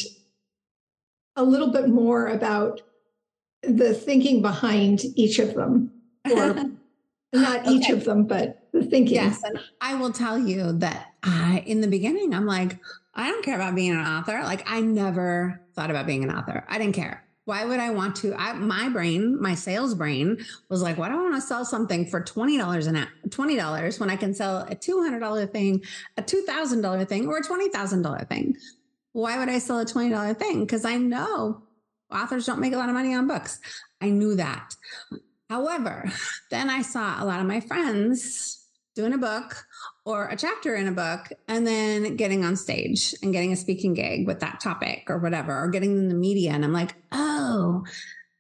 a 1.36 1.44
little 1.44 1.72
bit 1.72 1.88
more 1.88 2.28
about 2.28 2.82
the 3.62 3.94
thinking 3.94 4.42
behind 4.42 5.04
each 5.16 5.38
of 5.38 5.54
them, 5.54 5.92
or 6.30 6.54
not 7.32 7.60
okay. 7.60 7.70
each 7.70 7.90
of 7.90 8.04
them, 8.04 8.24
but 8.24 8.66
the 8.72 8.82
thinking. 8.84 9.14
Yes, 9.14 9.42
and 9.42 9.58
I 9.80 9.94
will 9.94 10.12
tell 10.12 10.38
you 10.38 10.72
that 10.78 11.14
I, 11.22 11.62
in 11.66 11.80
the 11.80 11.88
beginning, 11.88 12.34
I'm 12.34 12.46
like, 12.46 12.78
I 13.14 13.30
don't 13.30 13.44
care 13.44 13.56
about 13.56 13.74
being 13.74 13.92
an 13.92 13.98
author. 13.98 14.40
Like 14.42 14.68
I 14.70 14.80
never 14.80 15.60
thought 15.74 15.90
about 15.90 16.06
being 16.06 16.24
an 16.24 16.30
author. 16.30 16.64
I 16.68 16.78
didn't 16.78 16.94
care 16.94 17.24
why 17.50 17.64
would 17.64 17.80
I 17.80 17.90
want 17.90 18.14
to? 18.18 18.32
I, 18.40 18.52
my 18.52 18.88
brain, 18.90 19.36
my 19.42 19.56
sales 19.56 19.96
brain 19.96 20.38
was 20.68 20.82
like, 20.82 20.96
why 20.96 21.08
do 21.08 21.16
I 21.16 21.20
want 21.20 21.34
to 21.34 21.40
sell 21.40 21.64
something 21.64 22.06
for 22.06 22.22
$20 22.22 22.86
an 22.86 22.94
hour, 22.94 23.08
$20 23.28 23.98
when 23.98 24.08
I 24.08 24.14
can 24.14 24.32
sell 24.32 24.58
a 24.58 24.76
$200 24.76 25.50
thing, 25.50 25.82
a 26.16 26.22
$2,000 26.22 27.08
thing, 27.08 27.26
or 27.26 27.38
a 27.38 27.42
$20,000 27.42 28.28
thing? 28.28 28.56
Why 29.14 29.36
would 29.36 29.48
I 29.48 29.58
sell 29.58 29.80
a 29.80 29.84
$20 29.84 30.38
thing? 30.38 30.60
Because 30.60 30.84
I 30.84 30.96
know 30.96 31.64
authors 32.14 32.46
don't 32.46 32.60
make 32.60 32.72
a 32.72 32.76
lot 32.76 32.88
of 32.88 32.94
money 32.94 33.16
on 33.16 33.26
books. 33.26 33.58
I 34.00 34.10
knew 34.10 34.36
that. 34.36 34.76
However, 35.48 36.08
then 36.52 36.70
I 36.70 36.82
saw 36.82 37.20
a 37.20 37.26
lot 37.26 37.40
of 37.40 37.46
my 37.46 37.58
friends 37.58 38.64
doing 38.94 39.12
a 39.12 39.18
book 39.18 39.56
or 40.10 40.26
a 40.26 40.36
chapter 40.36 40.74
in 40.74 40.88
a 40.88 40.92
book 40.92 41.32
and 41.48 41.66
then 41.66 42.16
getting 42.16 42.44
on 42.44 42.56
stage 42.56 43.14
and 43.22 43.32
getting 43.32 43.52
a 43.52 43.56
speaking 43.56 43.94
gig 43.94 44.26
with 44.26 44.40
that 44.40 44.60
topic 44.60 45.04
or 45.08 45.18
whatever, 45.18 45.56
or 45.56 45.68
getting 45.68 45.96
in 45.96 46.08
the 46.08 46.14
media. 46.14 46.52
And 46.52 46.64
I'm 46.64 46.72
like, 46.72 46.94
oh, 47.12 47.84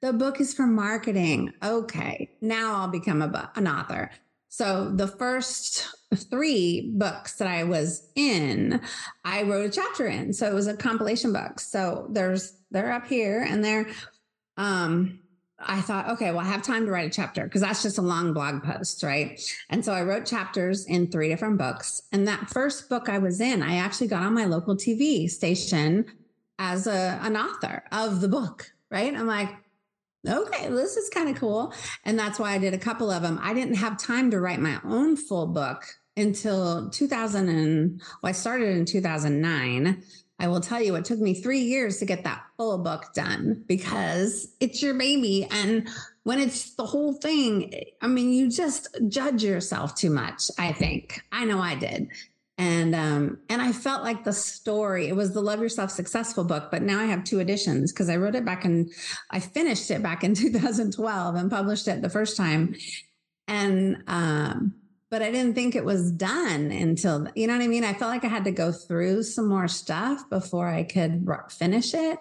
the 0.02 0.12
book 0.12 0.40
is 0.40 0.54
for 0.54 0.66
marketing. 0.66 1.52
Okay, 1.62 2.30
now 2.40 2.76
I'll 2.76 2.88
become 2.88 3.22
a, 3.22 3.50
an 3.54 3.68
author. 3.68 4.10
So 4.48 4.90
the 4.90 5.06
first 5.06 5.86
three 6.28 6.90
books 6.92 7.36
that 7.36 7.46
I 7.46 7.64
was 7.64 8.08
in, 8.16 8.80
I 9.24 9.42
wrote 9.42 9.66
a 9.66 9.70
chapter 9.70 10.06
in. 10.06 10.32
So 10.32 10.46
it 10.50 10.54
was 10.54 10.66
a 10.66 10.76
compilation 10.76 11.32
book. 11.32 11.60
So 11.60 12.08
there's 12.10 12.56
they're 12.72 12.92
up 12.92 13.06
here 13.06 13.46
and 13.48 13.64
they're 13.64 13.86
um 14.56 15.20
I 15.62 15.80
thought, 15.80 16.08
okay, 16.10 16.30
well, 16.30 16.40
I 16.40 16.48
have 16.48 16.62
time 16.62 16.86
to 16.86 16.90
write 16.90 17.06
a 17.06 17.14
chapter 17.14 17.44
because 17.44 17.60
that's 17.60 17.82
just 17.82 17.98
a 17.98 18.02
long 18.02 18.32
blog 18.32 18.62
post, 18.62 19.02
right? 19.02 19.40
And 19.68 19.84
so 19.84 19.92
I 19.92 20.02
wrote 20.02 20.26
chapters 20.26 20.86
in 20.86 21.10
three 21.10 21.28
different 21.28 21.58
books. 21.58 22.02
And 22.12 22.26
that 22.28 22.48
first 22.48 22.88
book 22.88 23.08
I 23.08 23.18
was 23.18 23.40
in, 23.40 23.62
I 23.62 23.76
actually 23.76 24.08
got 24.08 24.22
on 24.22 24.34
my 24.34 24.46
local 24.46 24.76
TV 24.76 25.28
station 25.28 26.06
as 26.58 26.86
a, 26.86 27.18
an 27.22 27.36
author 27.36 27.84
of 27.92 28.20
the 28.20 28.28
book, 28.28 28.72
right? 28.90 29.14
I'm 29.14 29.26
like, 29.26 29.50
okay, 30.26 30.68
this 30.68 30.96
is 30.96 31.08
kind 31.10 31.28
of 31.28 31.36
cool. 31.36 31.72
And 32.04 32.18
that's 32.18 32.38
why 32.38 32.52
I 32.52 32.58
did 32.58 32.74
a 32.74 32.78
couple 32.78 33.10
of 33.10 33.22
them. 33.22 33.38
I 33.42 33.54
didn't 33.54 33.76
have 33.76 33.98
time 33.98 34.30
to 34.30 34.40
write 34.40 34.60
my 34.60 34.80
own 34.84 35.16
full 35.16 35.46
book 35.46 35.84
until 36.16 36.90
2000 36.90 37.48
and 37.48 38.02
well, 38.22 38.30
I 38.30 38.32
started 38.32 38.76
in 38.76 38.84
2009 38.84 40.02
I 40.40 40.48
will 40.48 40.60
tell 40.60 40.82
you, 40.82 40.94
it 40.94 41.04
took 41.04 41.20
me 41.20 41.34
three 41.34 41.60
years 41.60 41.98
to 41.98 42.06
get 42.06 42.24
that 42.24 42.42
full 42.56 42.78
book 42.78 43.12
done 43.14 43.62
because 43.66 44.48
it's 44.58 44.82
your 44.82 44.94
baby. 44.94 45.46
And 45.50 45.86
when 46.22 46.40
it's 46.40 46.74
the 46.74 46.86
whole 46.86 47.12
thing, 47.12 47.74
I 48.00 48.06
mean, 48.06 48.32
you 48.32 48.50
just 48.50 48.88
judge 49.08 49.44
yourself 49.44 49.94
too 49.94 50.08
much, 50.08 50.44
I 50.58 50.72
think. 50.72 51.20
I 51.30 51.44
know 51.44 51.60
I 51.60 51.74
did. 51.74 52.08
And 52.56 52.94
um, 52.94 53.38
and 53.48 53.62
I 53.62 53.72
felt 53.72 54.02
like 54.02 54.24
the 54.24 54.34
story, 54.34 55.08
it 55.08 55.16
was 55.16 55.32
the 55.32 55.40
Love 55.40 55.60
Yourself 55.60 55.90
Successful 55.90 56.44
book, 56.44 56.70
but 56.70 56.82
now 56.82 57.00
I 57.00 57.06
have 57.06 57.24
two 57.24 57.40
editions 57.40 57.90
because 57.90 58.10
I 58.10 58.16
wrote 58.16 58.34
it 58.34 58.44
back 58.44 58.66
in, 58.66 58.90
I 59.30 59.40
finished 59.40 59.90
it 59.90 60.02
back 60.02 60.24
in 60.24 60.34
2012 60.34 61.34
and 61.36 61.50
published 61.50 61.88
it 61.88 62.02
the 62.02 62.10
first 62.10 62.36
time. 62.36 62.74
And 63.48 64.02
um, 64.06 64.74
but 65.10 65.22
I 65.22 65.30
didn't 65.32 65.54
think 65.54 65.74
it 65.74 65.84
was 65.84 66.12
done 66.12 66.70
until, 66.70 67.26
you 67.34 67.48
know 67.48 67.54
what 67.54 67.64
I 67.64 67.66
mean? 67.66 67.82
I 67.82 67.94
felt 67.94 68.12
like 68.12 68.24
I 68.24 68.28
had 68.28 68.44
to 68.44 68.52
go 68.52 68.70
through 68.70 69.24
some 69.24 69.48
more 69.48 69.66
stuff 69.66 70.28
before 70.30 70.68
I 70.68 70.84
could 70.84 71.26
finish 71.50 71.94
it. 71.94 72.18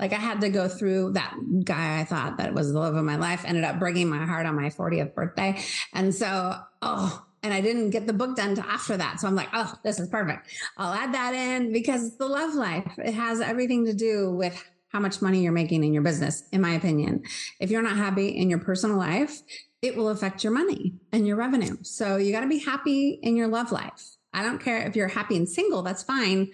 Like 0.00 0.14
I 0.14 0.16
had 0.16 0.40
to 0.40 0.48
go 0.48 0.66
through 0.66 1.12
that 1.12 1.34
guy 1.64 2.00
I 2.00 2.04
thought 2.04 2.38
that 2.38 2.54
was 2.54 2.72
the 2.72 2.78
love 2.78 2.96
of 2.96 3.04
my 3.04 3.16
life 3.16 3.44
ended 3.44 3.64
up 3.64 3.78
breaking 3.78 4.08
my 4.08 4.24
heart 4.24 4.46
on 4.46 4.56
my 4.56 4.70
40th 4.70 5.14
birthday. 5.14 5.62
And 5.92 6.14
so, 6.14 6.56
oh, 6.80 7.22
and 7.42 7.52
I 7.52 7.60
didn't 7.60 7.90
get 7.90 8.06
the 8.06 8.12
book 8.12 8.36
done 8.36 8.58
after 8.58 8.96
that. 8.96 9.20
So 9.20 9.28
I'm 9.28 9.34
like, 9.34 9.48
oh, 9.52 9.74
this 9.84 10.00
is 10.00 10.08
perfect. 10.08 10.48
I'll 10.78 10.94
add 10.94 11.12
that 11.12 11.34
in 11.34 11.72
because 11.72 12.16
the 12.16 12.26
love 12.26 12.54
life. 12.54 12.90
It 12.98 13.12
has 13.12 13.40
everything 13.40 13.84
to 13.86 13.92
do 13.92 14.30
with 14.30 14.62
how 14.88 15.00
much 15.00 15.20
money 15.20 15.42
you're 15.42 15.52
making 15.52 15.84
in 15.84 15.92
your 15.92 16.02
business, 16.02 16.44
in 16.52 16.60
my 16.60 16.70
opinion. 16.70 17.22
If 17.60 17.70
you're 17.70 17.82
not 17.82 17.96
happy 17.96 18.28
in 18.28 18.48
your 18.48 18.60
personal 18.60 18.96
life, 18.96 19.40
it 19.82 19.96
will 19.96 20.08
affect 20.08 20.44
your 20.44 20.52
money 20.52 20.94
and 21.12 21.26
your 21.26 21.36
revenue. 21.36 21.76
So 21.82 22.16
you 22.16 22.32
got 22.32 22.40
to 22.40 22.48
be 22.48 22.58
happy 22.58 23.18
in 23.22 23.36
your 23.36 23.48
love 23.48 23.72
life. 23.72 24.16
I 24.32 24.42
don't 24.42 24.60
care 24.60 24.78
if 24.78 24.96
you're 24.96 25.08
happy 25.08 25.36
and 25.36 25.48
single, 25.48 25.82
that's 25.82 26.04
fine. 26.04 26.50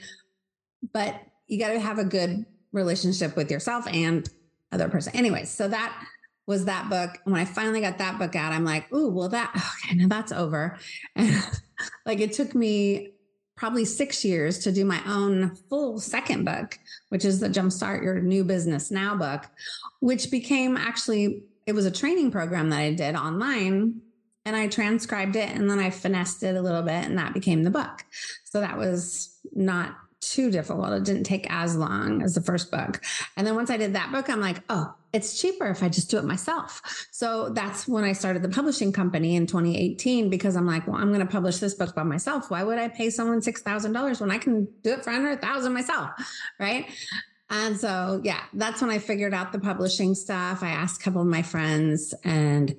But 0.93 1.21
you 1.47 1.59
got 1.59 1.69
to 1.69 1.81
have 1.81 1.99
a 1.99 2.05
good 2.05 2.47
relationship 2.73 3.37
with 3.37 3.51
yourself 3.51 3.87
and 3.87 4.29
other 4.73 4.89
person. 4.89 5.15
Anyways, 5.15 5.51
so 5.51 5.69
that 5.69 6.03
was 6.47 6.65
that 6.65 6.89
book. 6.89 7.19
When 7.25 7.37
I 7.37 7.45
finally 7.45 7.83
got 7.83 7.99
that 7.99 8.19
book 8.19 8.35
out, 8.35 8.53
I'm 8.53 8.65
like, 8.65 8.93
ooh, 8.93 9.11
well, 9.11 9.29
that, 9.29 9.53
okay, 9.85 9.97
now 9.97 10.09
that's 10.09 10.33
over. 10.33 10.79
And 11.15 11.37
like 12.07 12.21
it 12.21 12.33
took 12.33 12.55
me 12.55 13.13
probably 13.57 13.85
six 13.85 14.25
years 14.25 14.61
to 14.61 14.73
do 14.73 14.85
my 14.85 15.03
own 15.07 15.55
full 15.69 15.99
second 16.01 16.45
book, 16.45 16.79
which 17.11 17.25
is 17.25 17.41
the 17.41 17.49
Jumpstart 17.49 18.03
Your 18.03 18.21
New 18.21 18.45
Business 18.45 18.91
Now 18.91 19.17
book, 19.17 19.47
which 20.01 20.31
became 20.31 20.77
actually 20.77 21.43
it 21.69 21.75
was 21.75 21.85
a 21.85 21.91
training 21.91 22.31
program 22.31 22.71
that 22.71 22.79
I 22.79 22.95
did 22.95 23.15
online 23.15 24.01
and 24.47 24.57
I 24.57 24.69
transcribed 24.69 25.37
it 25.37 25.51
and 25.51 25.71
then 25.71 25.79
I 25.79 25.91
finessed 25.91 26.43
it 26.43 26.57
a 26.57 26.63
little 26.63 26.81
bit 26.81 27.05
and 27.05 27.19
that 27.19 27.35
became 27.35 27.63
the 27.63 27.71
book. 27.71 28.07
So 28.45 28.61
that 28.61 28.79
was 28.79 29.39
not 29.53 29.95
too 30.21 30.51
difficult. 30.51 30.95
It 30.95 31.05
didn't 31.05 31.25
take 31.25 31.47
as 31.51 31.77
long 31.77 32.23
as 32.23 32.35
the 32.35 32.41
first 32.41 32.71
book. 32.71 33.03
And 33.37 33.47
then 33.47 33.55
once 33.55 33.69
I 33.69 33.77
did 33.77 33.93
that 33.93 34.11
book, 34.11 34.31
I'm 34.31 34.41
like, 34.41 34.63
oh, 34.71 34.95
it's 35.13 35.39
cheaper 35.39 35.67
if 35.67 35.83
I 35.83 35.91
just 35.91 36.11
do 36.11 36.17
it 36.17 36.25
myself. 36.25 36.81
So 37.11 37.51
that's 37.51 37.87
when 37.87 38.03
I 38.03 38.13
started 38.15 38.43
the 38.43 38.49
publishing 38.49 38.91
company 38.91 39.37
in 39.37 39.47
2018 39.47 40.31
because 40.31 40.57
I'm 40.57 40.67
like, 40.67 40.87
well, 40.87 40.97
I'm 40.97 41.09
going 41.09 41.21
to 41.21 41.27
publish 41.27 41.59
this 41.59 41.75
book 41.75 41.95
by 41.95 42.03
myself. 42.03 42.51
Why 42.51 42.63
would 42.63 42.79
I 42.79 42.89
pay 42.89 43.11
someone 43.11 43.41
$6,000 43.41 44.21
when 44.23 44.31
I 44.31 44.39
can 44.39 44.67
do 44.83 44.93
it 44.93 45.05
for 45.05 45.13
100,000 45.13 45.73
myself? 45.75 46.13
Right. 46.59 46.87
And 47.51 47.79
so, 47.79 48.21
yeah, 48.25 48.43
that's 48.53 48.83
when 48.83 48.91
I 48.91 48.99
figured 48.99 49.33
out 49.33 49.53
the 49.53 49.59
publishing 49.59 50.15
stuff. 50.15 50.63
I 50.63 50.69
asked 50.69 51.01
a 51.01 51.05
couple 51.05 51.23
of 51.23 51.29
my 51.29 51.43
friends 51.43 52.15
and 52.25 52.77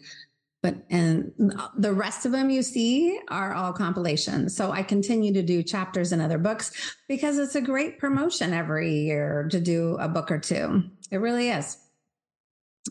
but 0.62 0.76
and 0.90 1.32
the 1.78 1.94
rest 1.94 2.26
of 2.26 2.34
them 2.34 2.50
you 2.50 2.62
see 2.62 3.18
are 3.30 3.54
all 3.54 3.72
compilations. 3.72 4.56
So 4.56 4.72
I 4.72 4.84
continue 4.84 5.34
to 5.34 5.42
do 5.42 5.64
chapters 5.64 6.12
in 6.12 6.20
other 6.20 6.38
books 6.38 6.96
because 7.08 7.38
it's 7.38 7.56
a 7.56 7.62
great 7.62 7.98
promotion 7.98 8.54
every 8.54 8.94
year 8.94 9.48
to 9.52 9.60
do 9.60 9.96
a 10.00 10.10
book 10.10 10.30
or 10.30 10.38
two. 10.38 10.84
It 11.12 11.18
really 11.18 11.50
is. 11.50 11.78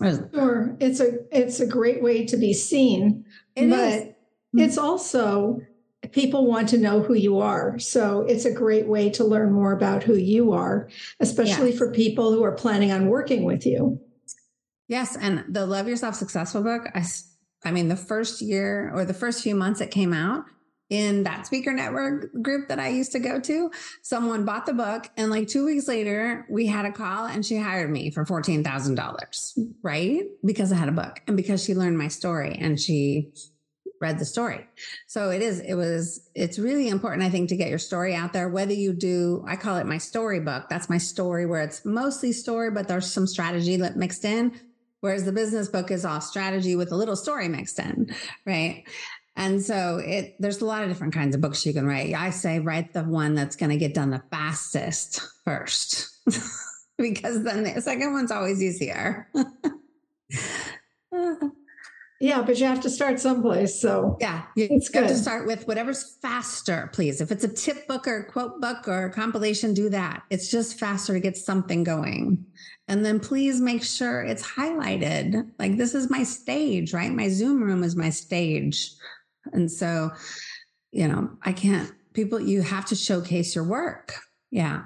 Sure, 0.01 0.77
it's 0.81 1.01
a 1.01 1.19
it's 1.31 1.61
a 1.61 1.67
great 1.67 2.03
way 2.03 2.25
to 2.25 2.37
be 2.37 2.55
seen, 2.55 3.25
it 3.55 3.69
but 3.69 3.93
is. 3.93 4.15
it's 4.55 4.79
also 4.79 5.61
people 6.13 6.47
want 6.47 6.69
to 6.71 6.79
know 6.79 7.03
who 7.03 7.15
you 7.15 7.41
are. 7.41 7.79
So 7.79 8.23
it's 8.23 8.45
a 8.45 8.53
great 8.53 8.87
way 8.87 9.11
to 9.11 9.25
learn 9.25 9.53
more 9.53 9.73
about 9.73 10.03
who 10.03 10.15
you 10.15 10.53
are, 10.53 10.89
especially 11.21 11.71
yes. 11.71 11.79
for 11.79 11.93
people 11.93 12.33
who 12.33 12.45
are 12.45 12.53
planning 12.53 12.93
on 12.93 13.09
working 13.09 13.45
with 13.45 13.67
you. 13.67 14.01
Yes. 14.87 15.17
And 15.17 15.45
the 15.49 15.67
Love 15.67 15.89
Yourself 15.89 16.15
Successful 16.15 16.63
book, 16.63 16.89
I, 16.95 17.05
I 17.65 17.73
mean, 17.73 17.89
the 17.89 17.97
first 17.97 18.41
year 18.41 18.91
or 18.95 19.05
the 19.05 19.15
first 19.15 19.43
few 19.43 19.55
months 19.55 19.81
it 19.81 19.91
came 19.91 20.13
out, 20.13 20.45
in 20.91 21.25
that 21.25 21.47
speaker 21.47 21.73
network 21.73 22.31
group 22.43 22.69
that 22.69 22.79
I 22.79 22.89
used 22.89 23.13
to 23.13 23.19
go 23.19 23.41
to, 23.41 23.71
someone 24.03 24.45
bought 24.45 24.67
the 24.67 24.73
book. 24.73 25.11
And 25.17 25.31
like 25.31 25.49
two 25.49 25.67
weeks 25.67 25.87
later, 25.87 26.47
we 26.49 26.67
had 26.67 26.87
a 26.87 26.93
call 26.93 27.27
and 27.27 27.45
she 27.45 27.57
hired 27.57 27.91
me 27.91 28.11
for 28.11 28.25
$14,000, 28.25 29.59
right? 29.83 30.23
Because 30.45 30.73
I 30.73 30.77
had 30.77 30.89
a 30.89 30.93
book 30.93 31.21
and 31.27 31.37
because 31.37 31.63
she 31.63 31.75
learned 31.75 31.99
my 31.99 32.09
story 32.09 32.57
and 32.59 32.81
she 32.81 33.31
read 34.01 34.19
the 34.19 34.25
story. 34.25 34.67
So 35.07 35.31
it 35.31 35.43
is, 35.43 35.61
it 35.61 35.75
was, 35.75 36.29
it's 36.35 36.59
really 36.59 36.89
important, 36.89 37.23
I 37.23 37.31
think, 37.31 37.49
to 37.51 37.57
get 37.57 37.69
your 37.69 37.79
story 37.79 38.15
out 38.15 38.33
there, 38.33 38.49
whether 38.49 38.73
you 38.73 38.93
do, 38.93 39.45
I 39.47 39.57
call 39.57 39.77
it 39.77 39.87
my 39.87 39.99
story 39.99 40.41
book. 40.41 40.69
That's 40.69 40.89
my 40.89 40.99
story 40.99 41.47
where 41.47 41.63
it's 41.63 41.85
mostly 41.85 42.33
story, 42.33 42.71
but 42.71 42.89
there's 42.89 43.13
some 43.13 43.27
strategy 43.27 43.77
mixed 43.77 44.25
in. 44.25 44.59
Whereas 45.01 45.25
the 45.25 45.33
business 45.33 45.69
book 45.69 45.91
is 45.91 46.05
all 46.05 46.21
strategy 46.21 46.75
with 46.75 46.91
a 46.91 46.97
little 46.97 47.15
story 47.15 47.49
mixed 47.49 47.79
in, 47.79 48.13
right? 48.45 48.85
And 49.37 49.63
so 49.63 49.99
it 49.99 50.35
there's 50.41 50.61
a 50.61 50.65
lot 50.65 50.83
of 50.83 50.89
different 50.89 51.15
kinds 51.15 51.37
of 51.37 51.41
books 51.41 51.65
you 51.65 51.73
can 51.73 51.87
write. 51.87 52.13
I 52.15 52.31
say 52.31 52.59
write 52.59 52.93
the 52.93 53.05
one 53.05 53.37
that's 53.37 53.55
going 53.55 53.71
to 53.71 53.77
get 53.77 53.95
done 53.95 54.11
the 54.11 54.23
fastest 54.33 55.21
first. 55.45 56.09
because 56.99 57.45
then 57.45 57.63
the 57.63 57.81
second 57.81 58.13
one's 58.13 58.33
always 58.33 58.61
easier. 58.61 59.31
Yeah, 62.21 62.43
but 62.43 62.59
you 62.59 62.67
have 62.67 62.81
to 62.81 62.91
start 62.91 63.21
someplace. 63.21 63.81
So 63.81 64.17
yeah, 64.21 64.43
you 64.57 64.67
it's 64.71 64.89
good. 64.89 65.07
to 65.07 65.15
start 65.15 65.47
with 65.47 65.69
whatever's 65.69 66.17
faster, 66.21 66.91
please. 66.93 67.21
If 67.21 67.31
it's 67.31 67.45
a 67.45 67.49
tip 67.49 67.87
book 67.87 68.09
or 68.09 68.25
quote 68.25 68.61
book 68.61 68.89
or 68.89 69.09
compilation, 69.11 69.73
do 69.73 69.89
that. 69.91 70.25
It's 70.29 70.51
just 70.51 70.81
faster 70.81 71.13
to 71.13 71.21
get 71.21 71.37
something 71.37 71.85
going. 71.85 72.45
And 72.89 73.05
then 73.05 73.21
please 73.21 73.61
make 73.61 73.85
sure 73.85 74.23
it's 74.23 74.43
highlighted. 74.43 75.49
Like 75.61 75.77
this 75.77 75.95
is 75.95 76.11
my 76.11 76.25
stage, 76.25 76.93
right? 76.93 77.13
My 77.13 77.29
Zoom 77.29 77.63
room 77.63 77.85
is 77.85 77.95
my 77.95 78.11
stage. 78.11 78.91
And 79.53 79.71
so, 79.71 80.11
you 80.91 81.07
know, 81.07 81.31
I 81.43 81.53
can't, 81.53 81.93
people, 82.15 82.41
you 82.41 82.63
have 82.63 82.87
to 82.87 82.97
showcase 82.97 83.55
your 83.55 83.65
work. 83.65 84.15
Yeah. 84.51 84.85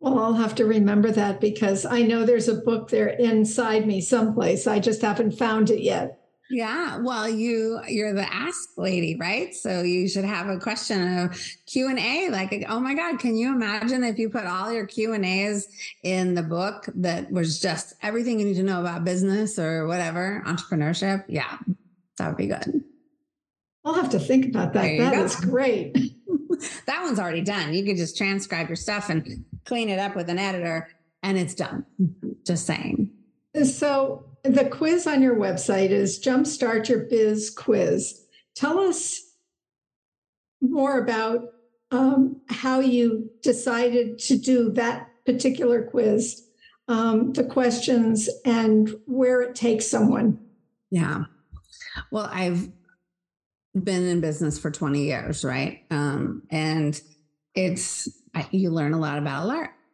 Well, 0.00 0.18
I'll 0.18 0.34
have 0.34 0.54
to 0.56 0.66
remember 0.66 1.10
that 1.12 1.40
because 1.40 1.86
I 1.86 2.02
know 2.02 2.24
there's 2.24 2.48
a 2.48 2.54
book 2.54 2.90
there 2.90 3.08
inside 3.08 3.86
me 3.86 4.00
someplace. 4.00 4.66
I 4.66 4.78
just 4.78 5.02
haven't 5.02 5.38
found 5.38 5.70
it 5.70 5.80
yet. 5.80 6.20
Yeah, 6.48 6.98
well, 6.98 7.28
you 7.28 7.80
you're 7.88 8.12
the 8.12 8.32
ask 8.32 8.68
lady, 8.76 9.16
right? 9.16 9.52
So 9.52 9.82
you 9.82 10.08
should 10.08 10.24
have 10.24 10.48
a 10.48 10.60
question 10.60 11.18
of 11.18 11.40
Q 11.66 11.88
and 11.88 11.98
A. 11.98 12.30
Like, 12.30 12.64
oh 12.68 12.78
my 12.78 12.94
God, 12.94 13.18
can 13.18 13.36
you 13.36 13.52
imagine 13.52 14.04
if 14.04 14.18
you 14.18 14.30
put 14.30 14.44
all 14.44 14.72
your 14.72 14.86
Q 14.86 15.14
and 15.14 15.24
A's 15.24 15.66
in 16.04 16.34
the 16.34 16.44
book 16.44 16.88
that 16.94 17.30
was 17.32 17.60
just 17.60 17.94
everything 18.02 18.38
you 18.38 18.46
need 18.46 18.54
to 18.54 18.62
know 18.62 18.80
about 18.80 19.04
business 19.04 19.58
or 19.58 19.88
whatever 19.88 20.42
entrepreneurship? 20.46 21.24
Yeah, 21.26 21.58
that 22.18 22.28
would 22.28 22.36
be 22.36 22.46
good. 22.46 22.84
I'll 23.84 23.94
have 23.94 24.10
to 24.10 24.20
think 24.20 24.46
about 24.46 24.72
that. 24.74 24.98
That 24.98 25.14
go. 25.14 25.24
is 25.24 25.36
great. 25.36 25.96
that 26.86 27.02
one's 27.02 27.18
already 27.18 27.42
done. 27.42 27.74
You 27.74 27.84
can 27.84 27.96
just 27.96 28.16
transcribe 28.16 28.68
your 28.68 28.76
stuff 28.76 29.08
and 29.10 29.44
clean 29.64 29.88
it 29.88 29.98
up 29.98 30.16
with 30.16 30.28
an 30.28 30.38
editor, 30.38 30.88
and 31.22 31.38
it's 31.38 31.54
done. 31.54 31.84
Just 32.46 32.66
saying. 32.66 33.10
So 33.64 34.24
the 34.42 34.66
quiz 34.66 35.06
on 35.06 35.22
your 35.22 35.36
website 35.36 35.90
is 35.90 36.20
Jumpstart 36.20 36.88
Your 36.88 37.00
Biz 37.00 37.50
Quiz. 37.50 38.22
Tell 38.54 38.78
us 38.78 39.20
more 40.60 40.98
about 40.98 41.48
um, 41.90 42.40
how 42.48 42.80
you 42.80 43.30
decided 43.42 44.18
to 44.18 44.36
do 44.36 44.70
that 44.72 45.08
particular 45.24 45.82
quiz, 45.84 46.42
um, 46.88 47.32
the 47.32 47.44
questions, 47.44 48.28
and 48.44 48.94
where 49.06 49.40
it 49.40 49.54
takes 49.54 49.86
someone. 49.86 50.38
Yeah. 50.90 51.24
Well, 52.10 52.28
I've 52.32 52.68
been 53.84 54.06
in 54.06 54.20
business 54.20 54.58
for 54.58 54.70
20 54.70 55.04
years, 55.04 55.44
right? 55.44 55.84
Um, 55.90 56.42
and 56.50 57.00
it's, 57.54 58.08
you 58.50 58.70
learn 58.70 58.92
a 58.92 58.98
lot 58.98 59.18
about 59.18 59.46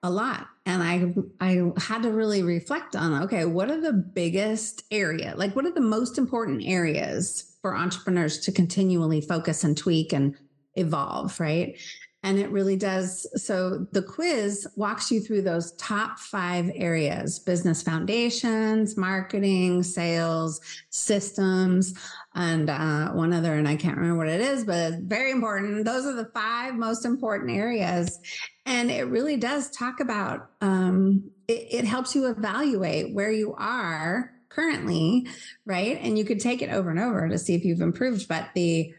a 0.02 0.10
lot 0.10 0.48
and 0.66 0.82
i 0.82 1.14
i 1.40 1.70
had 1.80 2.02
to 2.02 2.10
really 2.10 2.42
reflect 2.42 2.96
on 2.96 3.22
okay 3.22 3.44
what 3.44 3.70
are 3.70 3.80
the 3.80 3.92
biggest 3.92 4.82
area 4.90 5.32
like 5.36 5.54
what 5.54 5.64
are 5.64 5.72
the 5.72 5.80
most 5.80 6.18
important 6.18 6.62
areas 6.64 7.56
for 7.62 7.76
entrepreneurs 7.76 8.40
to 8.40 8.50
continually 8.50 9.20
focus 9.20 9.62
and 9.62 9.76
tweak 9.76 10.12
and 10.12 10.36
evolve 10.74 11.38
right 11.38 11.78
and 12.22 12.38
it 12.38 12.50
really 12.50 12.76
does 12.76 13.26
so 13.42 13.86
the 13.92 14.02
quiz 14.02 14.66
walks 14.76 15.10
you 15.10 15.20
through 15.20 15.42
those 15.42 15.72
top 15.72 16.18
five 16.18 16.70
areas 16.74 17.38
business 17.38 17.82
foundations 17.82 18.96
marketing 18.96 19.82
sales 19.82 20.60
systems 20.90 21.94
and 22.34 22.70
uh, 22.70 23.10
one 23.10 23.32
other 23.32 23.54
and 23.54 23.68
i 23.68 23.76
can't 23.76 23.96
remember 23.96 24.18
what 24.18 24.28
it 24.28 24.40
is 24.40 24.64
but 24.64 24.92
it's 24.92 25.02
very 25.02 25.30
important 25.30 25.84
those 25.84 26.06
are 26.06 26.14
the 26.14 26.30
five 26.34 26.74
most 26.74 27.04
important 27.04 27.50
areas 27.50 28.20
and 28.64 28.90
it 28.90 29.08
really 29.08 29.36
does 29.36 29.70
talk 29.70 30.00
about, 30.00 30.50
um, 30.60 31.30
it, 31.48 31.66
it 31.70 31.84
helps 31.84 32.14
you 32.14 32.28
evaluate 32.28 33.14
where 33.14 33.32
you 33.32 33.54
are 33.58 34.30
currently, 34.48 35.26
right? 35.64 35.98
And 36.00 36.16
you 36.16 36.24
could 36.24 36.40
take 36.40 36.62
it 36.62 36.70
over 36.70 36.90
and 36.90 37.00
over 37.00 37.28
to 37.28 37.38
see 37.38 37.54
if 37.54 37.64
you've 37.64 37.80
improved, 37.80 38.28
but 38.28 38.50
the, 38.54 38.94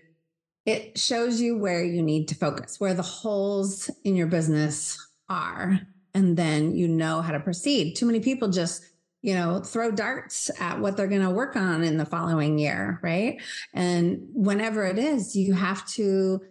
it 0.65 0.97
shows 0.97 1.41
you 1.41 1.58
where 1.58 1.84
you 1.84 2.02
need 2.02 2.28
to 2.30 2.36
focus, 2.36 2.80
where 2.80 2.93
the 2.93 3.02
holes 3.02 3.89
in 4.04 4.15
your 4.15 4.28
business 4.28 4.97
are. 5.30 5.80
And 6.13 6.38
then 6.38 6.76
you 6.76 6.88
know 6.88 7.21
how 7.21 7.32
to 7.32 7.39
proceed. 7.39 7.95
Too 7.95 8.06
many 8.06 8.19
people 8.19 8.49
just, 8.49 8.84
you 9.21 9.34
know, 9.34 9.60
throw 9.60 9.91
darts 9.91 10.52
at 10.60 10.80
what 10.80 10.95
they're 10.95 11.08
going 11.08 11.21
to 11.21 11.30
work 11.30 11.56
on 11.56 11.84
in 11.84 11.97
the 11.97 12.06
following 12.06 12.58
year, 12.58 12.99
right? 13.02 13.41
And 13.73 14.19
whenever 14.34 14.86
it 14.86 14.99
is, 14.99 15.36
you 15.36 15.54
have 15.54 15.88
to, 15.93 16.41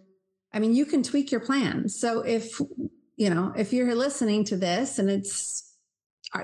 I 0.53 0.59
mean, 0.59 0.75
you 0.75 0.85
can 0.85 1.01
tweak 1.01 1.31
your 1.31 1.41
plan. 1.41 1.89
So 1.89 2.21
if 2.21 2.59
you 3.15 3.29
know, 3.29 3.53
if 3.55 3.73
you're 3.73 3.95
listening 3.95 4.43
to 4.45 4.57
this 4.57 4.99
and 4.99 5.09
it's, 5.09 5.71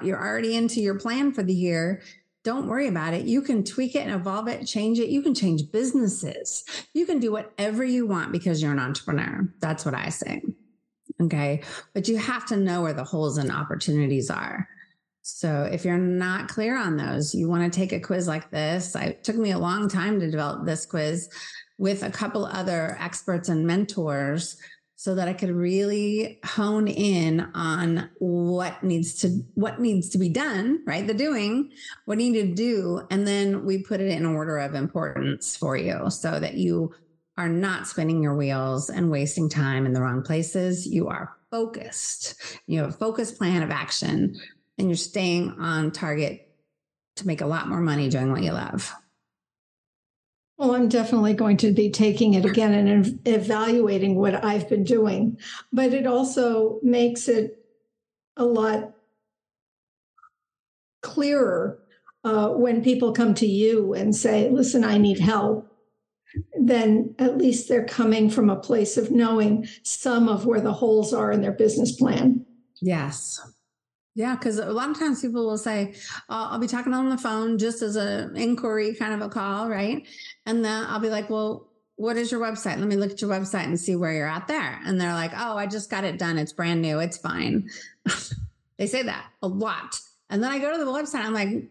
you're 0.04 0.20
already 0.20 0.56
into 0.56 0.82
your 0.82 1.00
plan 1.00 1.34
for 1.34 1.42
the 1.42 1.54
year, 1.54 2.04
don't 2.44 2.68
worry 2.68 2.88
about 2.88 3.14
it. 3.14 3.26
You 3.26 3.42
can 3.42 3.64
tweak 3.64 3.96
it 3.96 4.08
and 4.08 4.14
evolve 4.14 4.48
it, 4.48 4.66
change 4.66 5.00
it. 5.00 5.10
You 5.10 5.22
can 5.22 5.36
change 5.36 5.72
businesses. 5.72 6.64
You 6.94 7.06
can 7.06 7.20
do 7.20 7.32
whatever 7.32 7.84
you 7.84 8.08
want 8.08 8.32
because 8.32 8.62
you're 8.62 8.72
an 8.72 8.80
entrepreneur. 8.80 9.54
That's 9.60 9.86
what 9.86 9.94
I 9.94 10.10
say. 10.10 10.42
Okay. 11.22 11.62
But 11.94 12.08
you 12.08 12.18
have 12.18 12.46
to 12.48 12.58
know 12.58 12.82
where 12.82 12.94
the 12.94 13.04
holes 13.04 13.38
and 13.38 13.52
opportunities 13.52 14.30
are. 14.30 14.68
So 15.22 15.64
if 15.64 15.84
you're 15.84 15.98
not 15.98 16.48
clear 16.48 16.78
on 16.78 16.96
those, 16.96 17.36
you 17.36 17.50
want 17.50 17.72
to 17.72 17.78
take 17.78 17.92
a 17.92 18.00
quiz 18.00 18.28
like 18.28 18.50
this. 18.52 18.96
I, 18.96 19.04
it 19.06 19.24
took 19.24 19.36
me 19.36 19.52
a 19.52 19.60
long 19.60 19.90
time 19.90 20.20
to 20.20 20.32
develop 20.32 20.66
this 20.66 20.86
quiz 20.86 21.30
with 21.78 22.04
a 22.04 22.10
couple 22.10 22.46
other 22.46 22.98
experts 23.00 23.50
and 23.50 23.68
mentors 23.68 24.58
so 25.00 25.16
that 25.16 25.30
I 25.30 25.34
could 25.34 25.52
really 25.52 26.40
hone 26.44 26.90
in 26.90 27.40
on 27.54 28.10
what 28.18 28.84
needs 28.84 29.22
to 29.22 29.30
what 29.54 29.80
needs 29.80 30.10
to 30.10 30.18
be 30.18 30.28
done, 30.28 30.84
right? 30.86 31.08
The 31.08 31.14
doing, 31.14 31.72
what 32.04 32.20
you 32.20 32.34
need 32.34 32.50
to 32.50 32.54
do, 32.54 33.08
and 33.10 33.26
then 33.26 33.64
we 33.64 33.82
put 33.82 34.02
it 34.02 34.12
in 34.12 34.26
order 34.26 34.58
of 34.58 34.76
importance 34.76 35.56
for 35.56 35.78
you 35.78 36.10
so 36.10 36.38
that 36.42 36.56
you 36.56 36.94
are 37.38 37.48
not 37.48 37.88
spinning 37.88 38.22
your 38.22 38.36
wheels 38.36 38.90
and 38.90 39.10
wasting 39.10 39.48
time 39.48 39.86
in 39.86 39.94
the 39.94 40.02
wrong 40.02 40.22
places. 40.22 40.86
You 40.86 41.08
are 41.08 41.34
focused. 41.50 42.36
You 42.68 42.82
have 42.82 42.90
a 42.90 42.98
focused 42.98 43.38
plan 43.38 43.64
of 43.64 43.72
action 43.72 44.38
and 44.78 44.90
you're 44.90 44.98
staying 44.98 45.56
on 45.60 45.92
target 45.92 46.46
to 47.16 47.26
make 47.26 47.40
a 47.40 47.48
lot 47.48 47.70
more 47.70 47.80
money 47.80 48.10
doing 48.10 48.34
what 48.34 48.44
you 48.44 48.52
love. 48.52 48.94
Well, 50.60 50.76
I'm 50.76 50.90
definitely 50.90 51.36
going 51.36 51.56
to 51.58 51.72
be 51.72 51.90
taking 51.90 52.34
it 52.34 52.44
again 52.44 52.74
and 52.74 53.20
evaluating 53.26 54.16
what 54.16 54.44
I've 54.44 54.68
been 54.68 54.84
doing. 54.84 55.40
But 55.72 55.94
it 55.94 56.06
also 56.06 56.82
makes 56.84 57.30
it 57.30 57.64
a 58.36 58.44
lot 58.44 58.92
clearer 61.02 61.80
uh, 62.26 62.50
when 62.50 62.84
people 62.84 63.14
come 63.14 63.34
to 63.36 63.48
you 63.48 63.94
and 63.94 64.14
say, 64.14 64.50
listen, 64.50 64.84
I 64.84 64.98
need 64.98 65.22
help. 65.22 65.66
Then 66.60 67.16
at 67.20 67.38
least 67.38 67.70
they're 67.70 67.86
coming 67.86 68.30
from 68.30 68.50
a 68.50 68.60
place 68.60 68.98
of 68.98 69.12
knowing 69.12 69.66
some 69.84 70.28
of 70.28 70.46
where 70.46 70.60
the 70.60 70.74
holes 70.74 71.14
are 71.14 71.32
in 71.32 71.42
their 71.42 71.54
business 71.54 71.96
plan. 71.96 72.46
Yes. 72.82 73.40
Yeah, 74.16 74.36
because 74.36 74.58
a 74.58 74.72
lot 74.72 74.90
of 74.90 74.98
times 75.00 75.22
people 75.22 75.46
will 75.46 75.58
say, 75.58 75.94
oh, 76.30 76.48
"I'll 76.52 76.60
be 76.60 76.68
talking 76.68 76.94
on 76.94 77.10
the 77.10 77.18
phone 77.18 77.58
just 77.58 77.82
as 77.82 77.96
an 77.96 78.36
inquiry, 78.36 78.94
kind 78.96 79.14
of 79.14 79.22
a 79.22 79.30
call, 79.30 79.70
right?" 79.70 80.06
And 80.46 80.66
then 80.66 80.86
I'll 80.88 81.00
be 81.00 81.10
like, 81.10 81.30
"Well, 81.30 81.70
what 81.96 82.18
is 82.18 82.32
your 82.32 82.42
website? 82.42 82.80
Let 82.80 82.88
me 82.88 82.96
look 82.96 83.12
at 83.12 83.22
your 83.22 83.30
website 83.30 83.66
and 83.66 83.80
see 83.80 83.96
where 83.96 84.12
you're 84.14 84.28
at 84.28 84.48
there." 84.48 84.80
And 84.86 85.00
they're 85.00 85.14
like, 85.14 85.32
"Oh, 85.36 85.58
I 85.58 85.68
just 85.68 85.90
got 85.90 86.04
it 86.04 86.18
done. 86.18 86.38
It's 86.38 86.54
brand 86.54 86.82
new. 86.82 87.00
It's 87.00 87.18
fine." 87.18 87.70
they 88.78 88.88
say 88.88 89.04
that 89.04 89.28
a 89.42 89.48
lot, 89.48 90.00
and 90.30 90.44
then 90.44 90.52
I 90.52 90.60
go 90.60 90.72
to 90.72 90.84
the 90.84 90.92
website. 90.92 91.24
I'm 91.24 91.34
like, 91.34 91.70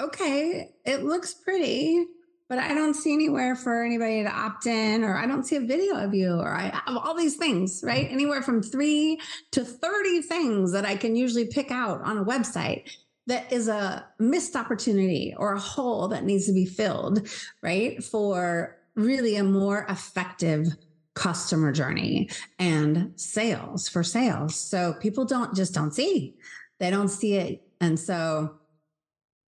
"Okay, 0.00 0.70
it 0.84 1.02
looks 1.04 1.34
pretty." 1.34 2.06
But 2.48 2.58
I 2.58 2.74
don't 2.74 2.94
see 2.94 3.12
anywhere 3.12 3.56
for 3.56 3.82
anybody 3.82 4.22
to 4.22 4.30
opt 4.30 4.66
in, 4.66 5.04
or 5.04 5.16
I 5.16 5.26
don't 5.26 5.44
see 5.44 5.56
a 5.56 5.60
video 5.60 5.96
of 5.96 6.14
you, 6.14 6.34
or 6.34 6.52
I 6.52 6.64
have 6.64 6.96
all 6.96 7.14
these 7.14 7.36
things, 7.36 7.82
right? 7.84 8.08
Anywhere 8.10 8.42
from 8.42 8.62
three 8.62 9.20
to 9.52 9.64
30 9.64 10.22
things 10.22 10.72
that 10.72 10.84
I 10.84 10.96
can 10.96 11.16
usually 11.16 11.46
pick 11.46 11.70
out 11.70 12.02
on 12.02 12.18
a 12.18 12.24
website 12.24 12.90
that 13.26 13.52
is 13.52 13.68
a 13.68 14.04
missed 14.18 14.56
opportunity 14.56 15.34
or 15.36 15.54
a 15.54 15.60
hole 15.60 16.08
that 16.08 16.24
needs 16.24 16.46
to 16.46 16.52
be 16.52 16.66
filled, 16.66 17.28
right? 17.62 18.02
For 18.02 18.76
really 18.96 19.36
a 19.36 19.44
more 19.44 19.86
effective 19.88 20.66
customer 21.14 21.72
journey 21.72 22.28
and 22.58 23.12
sales 23.16 23.88
for 23.88 24.02
sales. 24.02 24.54
So 24.54 24.94
people 24.94 25.24
don't 25.24 25.54
just 25.54 25.74
don't 25.74 25.94
see, 25.94 26.34
they 26.78 26.90
don't 26.90 27.08
see 27.08 27.34
it. 27.34 27.62
And 27.80 27.98
so 27.98 28.56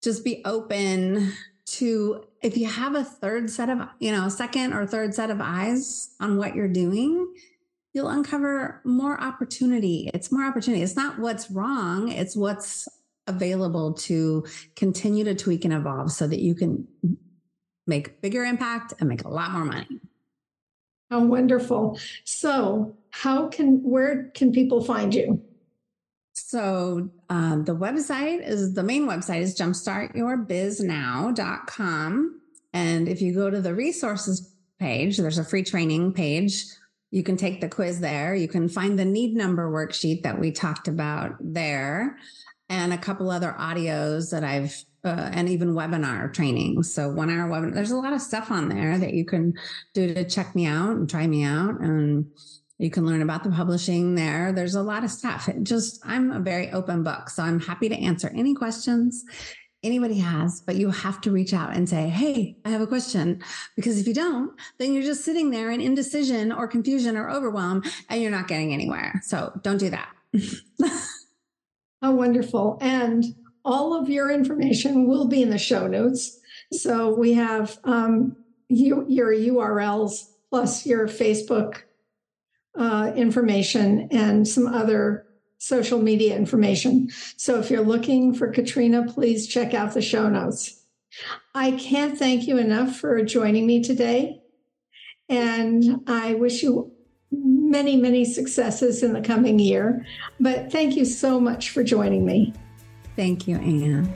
just 0.02 0.24
be 0.24 0.42
open 0.46 1.34
to 1.66 2.24
if 2.44 2.58
you 2.58 2.68
have 2.68 2.94
a 2.94 3.04
third 3.04 3.50
set 3.50 3.70
of, 3.70 3.88
you 4.00 4.12
know, 4.12 4.26
a 4.26 4.30
second 4.30 4.74
or 4.74 4.86
third 4.86 5.16
set 5.16 5.32
of 5.32 5.40
eyes 5.42 6.14
on 6.20 6.38
what 6.38 6.56
you're 6.56 6.68
doing, 6.68 7.34
you'll 7.94 8.10
uncover 8.10 8.82
more 8.84 9.20
opportunity. 9.20 10.12
It's 10.14 10.32
more 10.32 10.44
opportunity. 10.44 10.84
It's 10.84 10.98
not 10.98 11.20
what's 11.20 11.50
wrong, 11.50 12.12
it's 12.12 12.36
what's 12.36 12.88
available 13.28 13.94
to 13.94 14.46
continue 14.76 15.24
to 15.24 15.34
tweak 15.34 15.64
and 15.64 15.74
evolve 15.74 16.12
so 16.12 16.28
that 16.28 16.40
you 16.40 16.54
can 16.54 16.86
make 17.88 18.22
bigger 18.22 18.44
impact 18.44 18.94
and 19.00 19.08
make 19.08 19.24
a 19.24 19.30
lot 19.30 19.52
more 19.52 19.64
money. 19.64 19.88
Oh, 21.10 21.22
wonderful. 21.22 21.98
So, 22.26 22.98
how 23.12 23.48
can, 23.48 23.84
where 23.84 24.32
can 24.34 24.52
people 24.52 24.84
find 24.84 25.14
you? 25.14 25.42
So 26.34 27.10
um, 27.30 27.64
the 27.64 27.76
website 27.76 28.46
is 28.46 28.74
the 28.74 28.84
main 28.84 29.08
website 29.08 29.42
is 29.42 29.58
jumpstartyourbiznow.com. 29.58 32.40
And 32.74 33.08
if 33.08 33.22
you 33.22 33.36
go 33.36 33.52
to 33.52 33.62
the 33.62 33.76
resources 33.76 34.56
page, 34.80 35.18
there's 35.18 35.38
a 35.38 35.44
free 35.44 35.64
training 35.64 36.14
page. 36.14 36.66
You 37.12 37.22
can 37.24 37.38
take 37.38 37.62
the 37.62 37.70
quiz 37.70 38.00
there. 38.00 38.34
You 38.34 38.48
can 38.48 38.68
find 38.68 38.98
the 38.98 39.06
need 39.06 39.36
number 39.36 39.72
worksheet 39.72 40.24
that 40.24 40.40
we 40.40 40.52
talked 40.52 40.88
about 40.88 41.36
there 41.40 42.18
and 42.70 42.92
a 42.92 42.98
couple 42.98 43.30
other 43.30 43.56
audios 43.60 44.32
that 44.32 44.44
I've 44.44 44.84
uh, 45.06 45.30
and 45.34 45.50
even 45.50 45.74
webinar 45.74 46.34
training. 46.34 46.82
So 46.84 47.10
one 47.10 47.30
hour 47.30 47.50
webinar. 47.50 47.74
There's 47.74 47.92
a 47.92 47.98
lot 47.98 48.14
of 48.14 48.22
stuff 48.22 48.50
on 48.50 48.70
there 48.70 48.98
that 48.98 49.14
you 49.14 49.26
can 49.26 49.54
do 49.94 50.14
to 50.14 50.24
check 50.24 50.56
me 50.56 50.66
out 50.66 50.92
and 50.92 51.10
try 51.10 51.28
me 51.28 51.44
out. 51.44 51.82
And 51.82 52.28
you 52.84 52.90
can 52.90 53.06
learn 53.06 53.22
about 53.22 53.46
the 53.46 53.50
publishing 53.50 54.16
there. 54.16 54.52
There's 54.52 54.76
a 54.76 54.84
lot 54.84 55.06
of 55.06 55.10
stuff. 55.10 55.48
It 55.48 55.64
just, 55.64 56.02
I'm 56.06 56.32
a 56.32 56.40
very 56.42 56.70
open 56.72 57.02
book. 57.02 57.30
So 57.30 57.42
I'm 57.42 57.62
happy 57.62 57.88
to 57.88 57.96
answer 57.96 58.30
any 58.36 58.54
questions 58.54 59.24
anybody 59.84 60.18
has, 60.18 60.62
but 60.62 60.76
you 60.76 60.90
have 60.90 61.22
to 61.22 61.32
reach 61.32 61.54
out 61.54 61.74
and 61.74 61.88
say, 61.88 62.10
Hey, 62.10 62.58
I 62.66 62.70
have 62.70 62.82
a 62.82 62.88
question. 62.88 63.42
Because 63.78 64.00
if 64.00 64.08
you 64.08 64.14
don't, 64.14 64.52
then 64.80 64.94
you're 64.94 65.04
just 65.04 65.24
sitting 65.24 65.50
there 65.50 65.72
in 65.72 65.80
indecision 65.80 66.52
or 66.52 66.68
confusion 66.68 67.16
or 67.16 67.30
overwhelm 67.30 67.84
and 68.10 68.22
you're 68.22 68.32
not 68.32 68.50
getting 68.50 68.74
anywhere. 68.74 69.22
So 69.24 69.58
don't 69.62 69.78
do 69.78 69.90
that. 69.90 70.10
oh, 72.02 72.12
wonderful. 72.12 72.78
And 72.82 73.24
all 73.64 73.98
of 73.98 74.10
your 74.10 74.30
information 74.30 75.08
will 75.08 75.30
be 75.30 75.42
in 75.42 75.50
the 75.50 75.58
show 75.58 75.88
notes. 75.88 76.38
So 76.74 77.16
we 77.16 77.34
have 77.34 77.80
um, 77.86 78.36
you, 78.68 79.06
your 79.08 79.32
URLs 79.32 80.32
plus 80.50 80.86
your 80.86 81.08
Facebook 81.08 81.84
uh, 82.76 83.12
information 83.16 84.08
and 84.12 84.48
some 84.48 84.68
other 84.68 85.26
social 85.58 86.00
media 86.00 86.36
information. 86.36 87.10
So 87.38 87.60
if 87.60 87.72
you're 87.72 87.82
looking 87.82 88.34
for 88.34 88.50
Katrina, 88.52 89.06
please 89.08 89.48
check 89.48 89.74
out 89.74 89.94
the 89.94 90.02
show 90.02 90.28
notes. 90.28 90.82
I 91.56 91.72
can't 91.72 92.18
thank 92.18 92.48
you 92.48 92.58
enough 92.58 92.98
for 92.98 93.24
joining 93.24 93.66
me 93.66 93.82
today. 93.82 94.42
And 95.30 96.02
I 96.08 96.34
wish 96.34 96.64
you 96.64 96.92
many, 97.32 97.96
many 97.96 98.26
successes 98.26 99.04
in 99.04 99.14
the 99.14 99.22
coming 99.22 99.58
year. 99.60 100.06
But 100.40 100.72
thank 100.72 100.96
you 100.96 101.06
so 101.06 101.40
much 101.40 101.70
for 101.70 101.84
joining 101.84 102.26
me. 102.26 102.54
Thank 103.16 103.48
you, 103.48 103.58
Anne. 103.58 104.14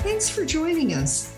Thanks 0.00 0.28
for 0.28 0.44
joining 0.44 0.94
us. 0.94 1.37